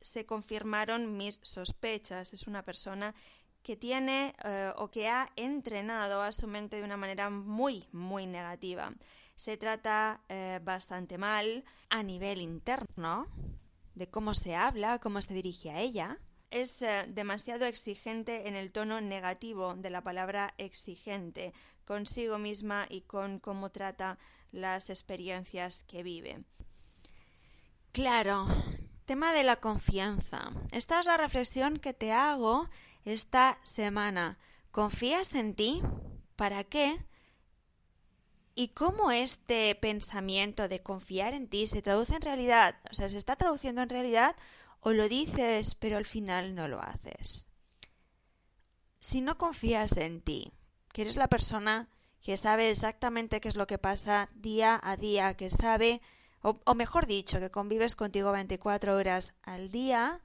se 0.00 0.26
confirmaron 0.26 1.16
mis 1.16 1.40
sospechas. 1.42 2.32
Es 2.32 2.46
una 2.46 2.62
persona 2.62 3.14
que 3.62 3.76
tiene 3.76 4.34
eh, 4.44 4.72
o 4.76 4.90
que 4.90 5.08
ha 5.08 5.30
entrenado 5.36 6.22
a 6.22 6.32
su 6.32 6.46
mente 6.46 6.76
de 6.76 6.84
una 6.84 6.96
manera 6.96 7.30
muy, 7.30 7.86
muy 7.92 8.26
negativa. 8.26 8.92
Se 9.36 9.56
trata 9.56 10.22
eh, 10.28 10.60
bastante 10.62 11.18
mal 11.18 11.64
a 11.88 12.02
nivel 12.02 12.40
interno, 12.40 13.26
de 13.94 14.08
cómo 14.08 14.34
se 14.34 14.54
habla, 14.54 14.98
cómo 14.98 15.20
se 15.20 15.34
dirige 15.34 15.70
a 15.70 15.80
ella. 15.80 16.18
Es 16.50 16.82
eh, 16.82 17.04
demasiado 17.08 17.66
exigente 17.66 18.48
en 18.48 18.56
el 18.56 18.72
tono 18.72 19.00
negativo 19.00 19.74
de 19.74 19.90
la 19.90 20.02
palabra 20.02 20.54
exigente, 20.58 21.52
consigo 21.84 22.38
misma 22.38 22.86
y 22.88 23.02
con 23.02 23.38
cómo 23.38 23.70
trata 23.70 24.18
las 24.52 24.90
experiencias 24.90 25.84
que 25.84 26.02
vive. 26.02 26.44
Claro, 27.92 28.46
tema 29.10 29.32
de 29.32 29.42
la 29.42 29.56
confianza. 29.56 30.52
Esta 30.70 31.00
es 31.00 31.06
la 31.06 31.16
reflexión 31.16 31.80
que 31.80 31.92
te 31.92 32.12
hago 32.12 32.68
esta 33.04 33.58
semana. 33.64 34.38
¿Confías 34.70 35.34
en 35.34 35.56
ti? 35.56 35.82
¿Para 36.36 36.62
qué? 36.62 37.04
¿Y 38.54 38.68
cómo 38.68 39.10
este 39.10 39.74
pensamiento 39.74 40.68
de 40.68 40.84
confiar 40.84 41.34
en 41.34 41.48
ti 41.48 41.66
se 41.66 41.82
traduce 41.82 42.14
en 42.14 42.22
realidad? 42.22 42.76
O 42.88 42.94
sea, 42.94 43.08
¿se 43.08 43.18
está 43.18 43.34
traduciendo 43.34 43.82
en 43.82 43.88
realidad 43.88 44.36
o 44.78 44.92
lo 44.92 45.08
dices 45.08 45.74
pero 45.74 45.96
al 45.96 46.06
final 46.06 46.54
no 46.54 46.68
lo 46.68 46.80
haces? 46.80 47.48
Si 49.00 49.22
no 49.22 49.38
confías 49.38 49.96
en 49.96 50.20
ti, 50.20 50.52
que 50.92 51.02
eres 51.02 51.16
la 51.16 51.26
persona 51.26 51.88
que 52.22 52.36
sabe 52.36 52.70
exactamente 52.70 53.40
qué 53.40 53.48
es 53.48 53.56
lo 53.56 53.66
que 53.66 53.78
pasa 53.78 54.30
día 54.36 54.80
a 54.80 54.96
día, 54.96 55.36
que 55.36 55.50
sabe, 55.50 56.00
o, 56.42 56.74
mejor 56.74 57.06
dicho, 57.06 57.38
que 57.38 57.50
convives 57.50 57.96
contigo 57.96 58.32
24 58.32 58.96
horas 58.96 59.34
al 59.42 59.70
día, 59.70 60.22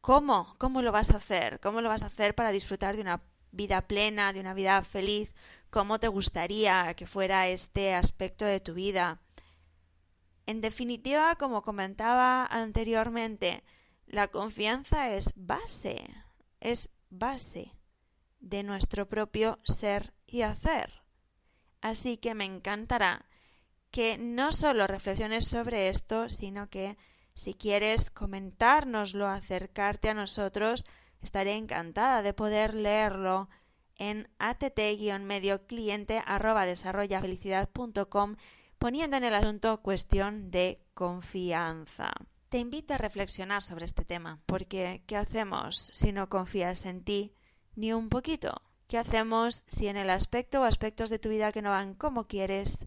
¿cómo? 0.00 0.54
¿Cómo 0.58 0.80
lo 0.80 0.92
vas 0.92 1.10
a 1.10 1.18
hacer? 1.18 1.60
¿Cómo 1.60 1.82
lo 1.82 1.90
vas 1.90 2.02
a 2.02 2.06
hacer 2.06 2.34
para 2.34 2.50
disfrutar 2.50 2.96
de 2.96 3.02
una 3.02 3.22
vida 3.52 3.86
plena, 3.86 4.32
de 4.32 4.40
una 4.40 4.54
vida 4.54 4.82
feliz? 4.82 5.34
¿Cómo 5.70 6.00
te 6.00 6.08
gustaría 6.08 6.94
que 6.94 7.06
fuera 7.06 7.48
este 7.48 7.94
aspecto 7.94 8.46
de 8.46 8.60
tu 8.60 8.72
vida? 8.74 9.20
En 10.46 10.62
definitiva, 10.62 11.36
como 11.36 11.60
comentaba 11.60 12.46
anteriormente, 12.46 13.62
la 14.06 14.28
confianza 14.28 15.14
es 15.14 15.34
base, 15.36 16.08
es 16.60 16.90
base 17.10 17.74
de 18.40 18.62
nuestro 18.62 19.10
propio 19.10 19.58
ser 19.64 20.14
y 20.26 20.40
hacer. 20.40 21.02
Así 21.82 22.16
que 22.16 22.34
me 22.34 22.46
encantará 22.46 23.27
que 23.90 24.18
no 24.18 24.52
solo 24.52 24.86
reflexiones 24.86 25.46
sobre 25.46 25.88
esto, 25.88 26.28
sino 26.28 26.68
que 26.68 26.96
si 27.34 27.54
quieres 27.54 28.10
comentárnoslo, 28.10 29.28
acercarte 29.28 30.08
a 30.08 30.14
nosotros, 30.14 30.84
estaré 31.20 31.56
encantada 31.56 32.22
de 32.22 32.34
poder 32.34 32.74
leerlo 32.74 33.48
en 33.96 34.28
att-medio 34.38 35.66
cliente 35.66 36.22
poniendo 38.78 39.16
en 39.16 39.24
el 39.24 39.34
asunto 39.34 39.82
cuestión 39.82 40.50
de 40.50 40.80
confianza. 40.94 42.12
Te 42.48 42.58
invito 42.58 42.94
a 42.94 42.98
reflexionar 42.98 43.62
sobre 43.62 43.84
este 43.84 44.04
tema, 44.04 44.40
porque 44.46 45.02
¿qué 45.06 45.16
hacemos 45.16 45.90
si 45.92 46.12
no 46.12 46.28
confías 46.28 46.86
en 46.86 47.04
ti 47.04 47.34
ni 47.74 47.92
un 47.92 48.08
poquito? 48.08 48.62
¿Qué 48.86 48.96
hacemos 48.96 49.64
si 49.66 49.88
en 49.88 49.96
el 49.96 50.08
aspecto 50.08 50.62
o 50.62 50.64
aspectos 50.64 51.10
de 51.10 51.18
tu 51.18 51.28
vida 51.28 51.52
que 51.52 51.60
no 51.60 51.70
van 51.70 51.94
como 51.94 52.26
quieres, 52.26 52.86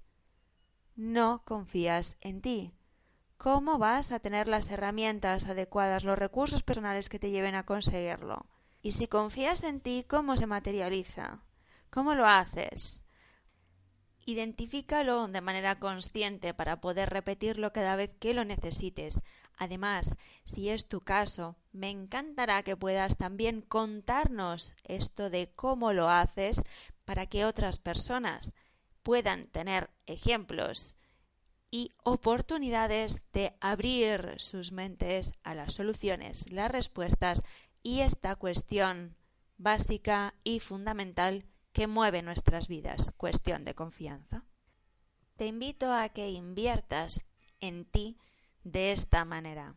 no 0.96 1.44
confías 1.46 2.18
en 2.22 2.42
ti? 2.42 2.74
¿Cómo 3.38 3.78
vas 3.78 4.12
a 4.12 4.20
tener 4.20 4.48
las 4.48 4.70
herramientas 4.70 5.48
adecuadas, 5.48 6.04
los 6.04 6.18
recursos 6.18 6.62
personales 6.62 7.10
que 7.10 7.20
te 7.20 7.32
lleven 7.32 7.56
a 7.56 7.66
conseguirlo? 7.66 8.46
Y 8.82 8.92
si 8.92 9.08
confías 9.08 9.64
en 9.64 9.80
ti, 9.80 10.06
¿cómo 10.08 10.38
se 10.38 10.48
materializa? 10.48 11.44
¿Cómo 11.90 12.16
lo 12.16 12.28
haces? 12.28 13.04
Identifícalo 14.26 15.28
de 15.28 15.42
manera 15.42 15.80
consciente 15.80 16.54
para 16.54 16.82
poder 16.82 17.10
repetirlo 17.10 17.74
cada 17.74 17.96
vez 17.96 18.12
que 18.20 18.34
lo 18.34 18.46
necesites. 18.46 19.20
Además, 19.58 20.18
si 20.44 20.70
es 20.70 20.88
tu 20.88 21.02
caso, 21.02 21.58
me 21.72 21.90
encantará 21.90 22.62
que 22.64 22.78
puedas 22.78 23.18
también 23.18 23.62
contarnos 23.62 24.76
esto 24.84 25.30
de 25.30 25.52
cómo 25.56 25.94
lo 25.94 26.10
haces 26.10 26.62
para 27.06 27.26
que 27.26 27.46
otras 27.46 27.80
personas 27.80 28.54
puedan 29.04 29.48
tener 29.48 29.90
ejemplos 30.06 30.96
y 31.70 31.92
oportunidades 32.04 33.24
de 33.32 33.56
abrir 33.62 34.36
sus 34.38 34.72
mentes 34.72 35.34
a 35.44 35.56
las 35.56 35.74
soluciones, 35.74 36.52
las 36.52 36.70
respuestas 36.70 37.44
y 37.82 38.02
esta 38.02 38.36
cuestión 38.36 39.16
básica 39.58 40.34
y 40.44 40.60
fundamental 40.60 41.46
que 41.72 41.88
mueve 41.88 42.22
nuestras 42.22 42.68
vidas, 42.68 43.14
cuestión 43.16 43.64
de 43.64 43.74
confianza. 43.74 44.44
Te 45.38 45.48
invito 45.48 45.94
a 45.94 46.10
que 46.10 46.30
inviertas 46.30 47.26
en 47.62 47.86
ti 47.86 48.18
de 48.64 48.92
esta 48.92 49.24
manera. 49.24 49.76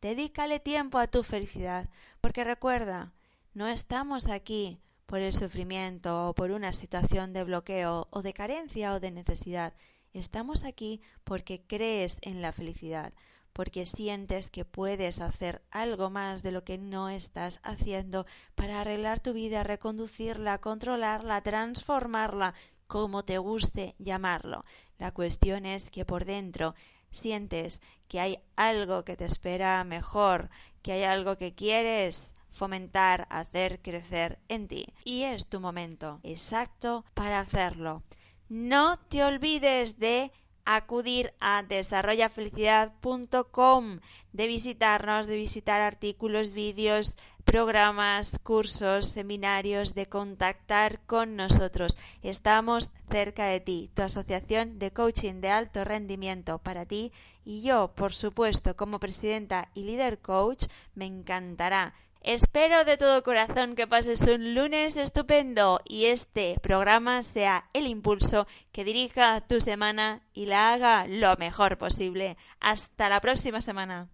Dedícale 0.00 0.60
tiempo 0.60 0.98
a 0.98 1.06
tu 1.06 1.22
felicidad, 1.22 1.88
porque 2.20 2.44
recuerda, 2.44 3.12
no 3.54 3.68
estamos 3.68 4.28
aquí 4.28 4.80
por 5.08 5.22
el 5.22 5.32
sufrimiento 5.32 6.28
o 6.28 6.34
por 6.34 6.50
una 6.50 6.74
situación 6.74 7.32
de 7.32 7.42
bloqueo 7.42 8.08
o 8.10 8.20
de 8.20 8.34
carencia 8.34 8.92
o 8.92 9.00
de 9.00 9.10
necesidad. 9.10 9.72
Estamos 10.12 10.64
aquí 10.64 11.00
porque 11.24 11.62
crees 11.66 12.18
en 12.20 12.42
la 12.42 12.52
felicidad, 12.52 13.14
porque 13.54 13.86
sientes 13.86 14.50
que 14.50 14.66
puedes 14.66 15.22
hacer 15.22 15.62
algo 15.70 16.10
más 16.10 16.42
de 16.42 16.52
lo 16.52 16.62
que 16.62 16.76
no 16.76 17.08
estás 17.08 17.58
haciendo 17.62 18.26
para 18.54 18.82
arreglar 18.82 19.18
tu 19.18 19.32
vida, 19.32 19.62
reconducirla, 19.62 20.58
controlarla, 20.58 21.40
transformarla, 21.40 22.52
como 22.86 23.24
te 23.24 23.38
guste 23.38 23.94
llamarlo. 23.98 24.66
La 24.98 25.14
cuestión 25.14 25.64
es 25.64 25.88
que 25.88 26.04
por 26.04 26.26
dentro 26.26 26.74
sientes 27.10 27.80
que 28.08 28.20
hay 28.20 28.40
algo 28.56 29.06
que 29.06 29.16
te 29.16 29.24
espera 29.24 29.82
mejor, 29.84 30.50
que 30.82 30.92
hay 30.92 31.04
algo 31.04 31.38
que 31.38 31.54
quieres 31.54 32.34
fomentar, 32.50 33.26
hacer 33.30 33.80
crecer 33.80 34.38
en 34.48 34.68
ti. 34.68 34.86
Y 35.04 35.22
es 35.24 35.48
tu 35.48 35.60
momento 35.60 36.20
exacto 36.22 37.04
para 37.14 37.40
hacerlo. 37.40 38.02
No 38.48 38.98
te 38.98 39.24
olvides 39.24 39.98
de 39.98 40.32
acudir 40.64 41.34
a 41.40 41.62
desarrollafelicidad.com, 41.62 44.00
de 44.32 44.46
visitarnos, 44.46 45.26
de 45.26 45.36
visitar 45.36 45.80
artículos, 45.80 46.52
vídeos, 46.52 47.16
programas, 47.44 48.38
cursos, 48.42 49.08
seminarios, 49.08 49.94
de 49.94 50.06
contactar 50.06 51.00
con 51.06 51.36
nosotros. 51.36 51.96
Estamos 52.22 52.92
cerca 53.10 53.46
de 53.46 53.60
ti, 53.60 53.90
tu 53.94 54.02
asociación 54.02 54.78
de 54.78 54.92
coaching 54.92 55.40
de 55.40 55.48
alto 55.48 55.84
rendimiento 55.84 56.58
para 56.58 56.84
ti 56.84 57.10
y 57.46 57.62
yo, 57.62 57.94
por 57.94 58.12
supuesto, 58.12 58.76
como 58.76 59.00
presidenta 59.00 59.70
y 59.72 59.84
líder 59.84 60.18
coach, 60.18 60.66
me 60.94 61.06
encantará 61.06 61.94
Espero 62.28 62.84
de 62.84 62.98
todo 62.98 63.22
corazón 63.22 63.74
que 63.74 63.86
pases 63.86 64.20
un 64.28 64.54
lunes 64.54 64.96
estupendo 64.96 65.80
y 65.86 66.04
este 66.08 66.56
programa 66.60 67.22
sea 67.22 67.70
el 67.72 67.86
impulso 67.86 68.46
que 68.70 68.84
dirija 68.84 69.40
tu 69.40 69.62
semana 69.62 70.20
y 70.34 70.44
la 70.44 70.74
haga 70.74 71.06
lo 71.06 71.34
mejor 71.38 71.78
posible. 71.78 72.36
Hasta 72.60 73.08
la 73.08 73.22
próxima 73.22 73.62
semana. 73.62 74.10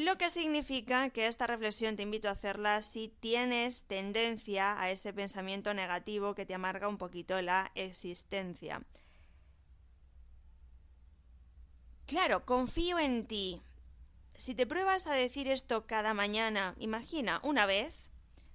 Lo 0.00 0.16
que 0.16 0.30
significa 0.30 1.10
que 1.10 1.26
esta 1.26 1.46
reflexión 1.46 1.94
te 1.94 2.02
invito 2.02 2.28
a 2.28 2.32
hacerla 2.32 2.80
si 2.80 3.08
tienes 3.20 3.82
tendencia 3.82 4.80
a 4.80 4.90
ese 4.90 5.12
pensamiento 5.12 5.74
negativo 5.74 6.34
que 6.34 6.46
te 6.46 6.54
amarga 6.54 6.88
un 6.88 6.96
poquito 6.96 7.42
la 7.42 7.70
existencia. 7.74 8.80
Claro, 12.06 12.46
confío 12.46 12.98
en 12.98 13.26
ti. 13.26 13.60
Si 14.38 14.54
te 14.54 14.66
pruebas 14.66 15.06
a 15.06 15.12
decir 15.12 15.48
esto 15.48 15.86
cada 15.86 16.14
mañana, 16.14 16.74
imagina, 16.78 17.38
una 17.42 17.66
vez, 17.66 17.92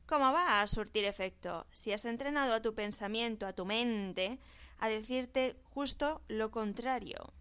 ¿cómo 0.07 0.33
va 0.33 0.61
a 0.61 0.67
surtir 0.67 1.05
efecto? 1.05 1.67
Si 1.73 1.91
has 1.91 2.05
entrenado 2.05 2.55
a 2.55 2.63
tu 2.63 2.73
pensamiento, 2.73 3.45
a 3.45 3.53
tu 3.53 3.65
mente, 3.65 4.39
a 4.79 4.89
decirte 4.89 5.55
justo 5.75 6.23
lo 6.27 6.49
contrario. 6.49 7.33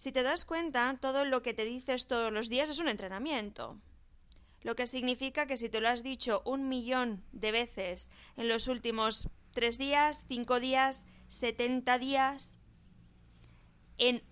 Si 0.00 0.12
te 0.12 0.22
das 0.22 0.46
cuenta, 0.46 0.96
todo 0.98 1.26
lo 1.26 1.42
que 1.42 1.52
te 1.52 1.66
dices 1.66 2.06
todos 2.06 2.32
los 2.32 2.48
días 2.48 2.70
es 2.70 2.78
un 2.78 2.88
entrenamiento. 2.88 3.78
Lo 4.62 4.74
que 4.74 4.86
significa 4.86 5.44
que 5.44 5.58
si 5.58 5.68
te 5.68 5.78
lo 5.82 5.90
has 5.90 6.02
dicho 6.02 6.40
un 6.46 6.70
millón 6.70 7.22
de 7.32 7.52
veces 7.52 8.08
en 8.38 8.48
los 8.48 8.66
últimos 8.66 9.28
tres 9.52 9.76
días, 9.76 10.24
cinco 10.26 10.58
días, 10.58 11.04
setenta 11.28 11.98
días, 11.98 12.56
en 13.98 14.22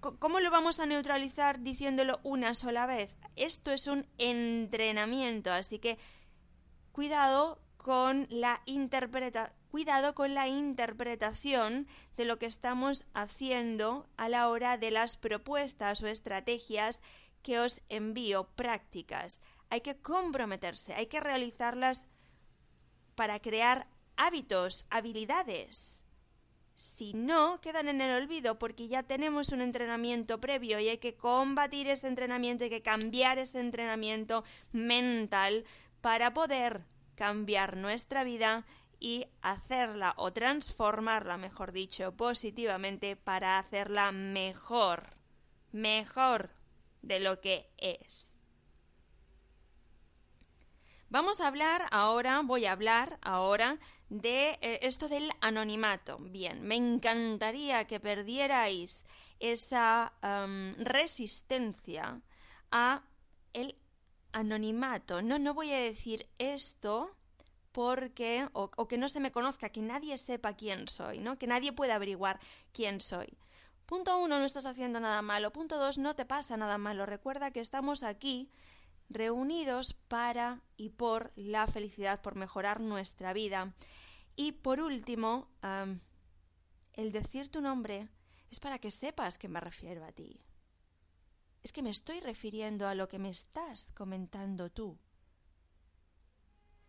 ¿Cómo 0.00 0.40
lo 0.40 0.50
vamos 0.50 0.80
a 0.80 0.86
neutralizar 0.86 1.60
diciéndolo 1.60 2.18
una 2.24 2.54
sola 2.56 2.84
vez? 2.86 3.16
Esto 3.36 3.70
es 3.70 3.86
un 3.86 4.04
entrenamiento, 4.18 5.52
así 5.52 5.78
que 5.78 5.96
cuidado 6.90 7.60
con 7.76 8.26
la 8.30 8.62
interpreta 8.66 9.54
cuidado 9.70 10.14
con 10.14 10.34
la 10.34 10.48
interpretación 10.48 11.86
de 12.16 12.24
lo 12.24 12.38
que 12.38 12.46
estamos 12.46 13.04
haciendo 13.14 14.08
a 14.16 14.28
la 14.28 14.48
hora 14.48 14.78
de 14.78 14.90
las 14.90 15.16
propuestas 15.16 16.02
o 16.02 16.06
estrategias 16.06 17.00
que 17.42 17.58
os 17.60 17.80
envío 17.88 18.48
prácticas. 18.56 19.40
Hay 19.70 19.80
que 19.82 19.96
comprometerse, 19.96 20.94
hay 20.94 21.06
que 21.06 21.20
realizarlas 21.20 22.06
para 23.14 23.40
crear 23.40 23.86
hábitos, 24.16 24.86
habilidades. 24.90 26.04
Si 26.74 27.12
no, 27.12 27.60
quedan 27.60 27.88
en 27.88 28.00
el 28.00 28.22
olvido 28.22 28.58
porque 28.58 28.86
ya 28.86 29.02
tenemos 29.02 29.48
un 29.48 29.60
entrenamiento 29.60 30.40
previo 30.40 30.78
y 30.78 30.88
hay 30.88 30.98
que 30.98 31.16
combatir 31.16 31.88
ese 31.88 32.06
entrenamiento, 32.06 32.64
hay 32.64 32.70
que 32.70 32.82
cambiar 32.82 33.38
ese 33.38 33.58
entrenamiento 33.58 34.44
mental 34.70 35.64
para 36.00 36.32
poder 36.32 36.84
cambiar 37.16 37.76
nuestra 37.76 38.22
vida 38.22 38.64
y 39.00 39.26
hacerla 39.42 40.14
o 40.16 40.32
transformarla, 40.32 41.36
mejor 41.36 41.72
dicho, 41.72 42.12
positivamente 42.12 43.16
para 43.16 43.58
hacerla 43.58 44.12
mejor, 44.12 45.16
mejor 45.72 46.50
de 47.02 47.20
lo 47.20 47.40
que 47.40 47.70
es. 47.78 48.38
Vamos 51.10 51.40
a 51.40 51.46
hablar 51.46 51.86
ahora, 51.90 52.42
voy 52.44 52.66
a 52.66 52.72
hablar 52.72 53.18
ahora 53.22 53.78
de 54.10 54.58
eh, 54.60 54.80
esto 54.82 55.08
del 55.08 55.30
anonimato. 55.40 56.18
Bien, 56.18 56.62
me 56.62 56.76
encantaría 56.76 57.86
que 57.86 57.98
perdierais 57.98 59.06
esa 59.40 60.12
resistencia 60.78 62.20
a 62.70 63.04
el 63.52 63.76
anonimato. 64.32 65.22
No, 65.22 65.38
no 65.38 65.54
voy 65.54 65.72
a 65.72 65.80
decir 65.80 66.28
esto 66.38 67.17
porque 67.78 68.48
o, 68.54 68.72
o, 68.76 68.88
que 68.88 68.98
no 68.98 69.08
se 69.08 69.20
me 69.20 69.30
conozca, 69.30 69.68
que 69.68 69.82
nadie 69.82 70.18
sepa 70.18 70.54
quién 70.54 70.88
soy, 70.88 71.20
¿no? 71.20 71.38
Que 71.38 71.46
nadie 71.46 71.72
pueda 71.72 71.94
averiguar 71.94 72.40
quién 72.72 73.00
soy. 73.00 73.38
Punto 73.86 74.18
uno, 74.18 74.40
no 74.40 74.44
estás 74.44 74.66
haciendo 74.66 74.98
nada 74.98 75.22
malo. 75.22 75.52
Punto 75.52 75.78
dos, 75.78 75.96
no 75.96 76.16
te 76.16 76.24
pasa 76.24 76.56
nada 76.56 76.76
malo. 76.76 77.06
Recuerda 77.06 77.52
que 77.52 77.60
estamos 77.60 78.02
aquí 78.02 78.50
reunidos 79.08 79.94
para 80.08 80.60
y 80.76 80.88
por 80.88 81.30
la 81.36 81.68
felicidad, 81.68 82.20
por 82.20 82.34
mejorar 82.34 82.80
nuestra 82.80 83.32
vida. 83.32 83.72
Y 84.34 84.50
por 84.50 84.80
último, 84.80 85.46
el 86.94 87.12
decir 87.12 87.48
tu 87.48 87.60
nombre 87.60 88.08
es 88.50 88.58
para 88.58 88.80
que 88.80 88.90
sepas 88.90 89.38
que 89.38 89.46
me 89.46 89.60
refiero 89.60 90.04
a 90.04 90.10
ti. 90.10 90.40
Es 91.62 91.70
que 91.70 91.84
me 91.84 91.90
estoy 91.90 92.18
refiriendo 92.18 92.88
a 92.88 92.96
lo 92.96 93.08
que 93.08 93.20
me 93.20 93.30
estás 93.30 93.92
comentando 93.94 94.68
tú. 94.68 94.98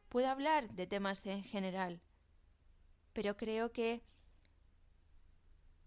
Puedo 0.10 0.28
hablar 0.30 0.72
de 0.72 0.88
temas 0.88 1.26
en 1.26 1.44
general, 1.44 2.02
pero 3.14 3.38
creo 3.38 3.72
que 3.72 4.04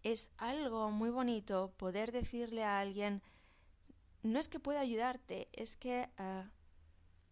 es 0.03 0.31
algo 0.37 0.91
muy 0.91 1.11
bonito 1.11 1.73
poder 1.77 2.13
decirle 2.13 2.65
a 2.65 2.81
alguien 2.81 3.23
no 4.23 4.39
es 4.39 4.49
que 4.49 4.61
pueda 4.61 4.81
ayudarte, 4.81 5.49
es 5.53 5.77
que 5.77 6.09
eh, 6.17 6.45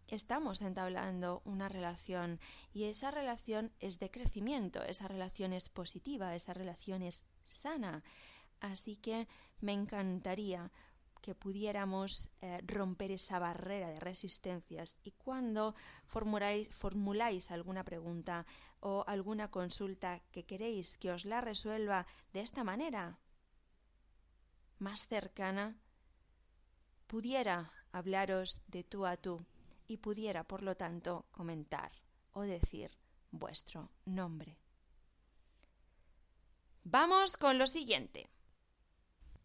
estamos 0.08 0.60
entablando 0.60 1.40
una 1.44 1.68
relación 1.68 2.40
y 2.72 2.84
esa 2.84 3.12
relación 3.12 3.72
es 3.78 4.00
de 4.00 4.10
crecimiento, 4.10 4.82
esa 4.82 5.06
relación 5.06 5.52
es 5.52 5.68
positiva, 5.68 6.34
esa 6.34 6.52
relación 6.52 7.02
es 7.02 7.24
sana. 7.44 8.02
Así 8.60 8.96
que 8.96 9.28
me 9.60 9.72
encantaría 9.72 10.72
que 11.20 11.34
pudiéramos 11.34 12.30
eh, 12.40 12.60
romper 12.66 13.10
esa 13.12 13.38
barrera 13.38 13.90
de 13.90 14.00
resistencias 14.00 14.98
y 15.02 15.12
cuando 15.12 15.74
formuláis, 16.06 16.68
formuláis 16.70 17.50
alguna 17.50 17.84
pregunta 17.84 18.46
o 18.80 19.04
alguna 19.06 19.50
consulta 19.50 20.20
que 20.32 20.44
queréis 20.44 20.96
que 20.98 21.12
os 21.12 21.24
la 21.24 21.40
resuelva 21.40 22.06
de 22.32 22.40
esta 22.40 22.64
manera, 22.64 23.18
más 24.78 25.06
cercana, 25.06 25.76
pudiera 27.06 27.72
hablaros 27.92 28.62
de 28.66 28.84
tú 28.84 29.04
a 29.06 29.16
tú 29.16 29.44
y 29.86 29.98
pudiera, 29.98 30.44
por 30.44 30.62
lo 30.62 30.76
tanto, 30.76 31.26
comentar 31.30 31.90
o 32.32 32.42
decir 32.42 32.96
vuestro 33.30 33.90
nombre. 34.04 34.58
Vamos 36.84 37.36
con 37.36 37.58
lo 37.58 37.66
siguiente. 37.66 38.30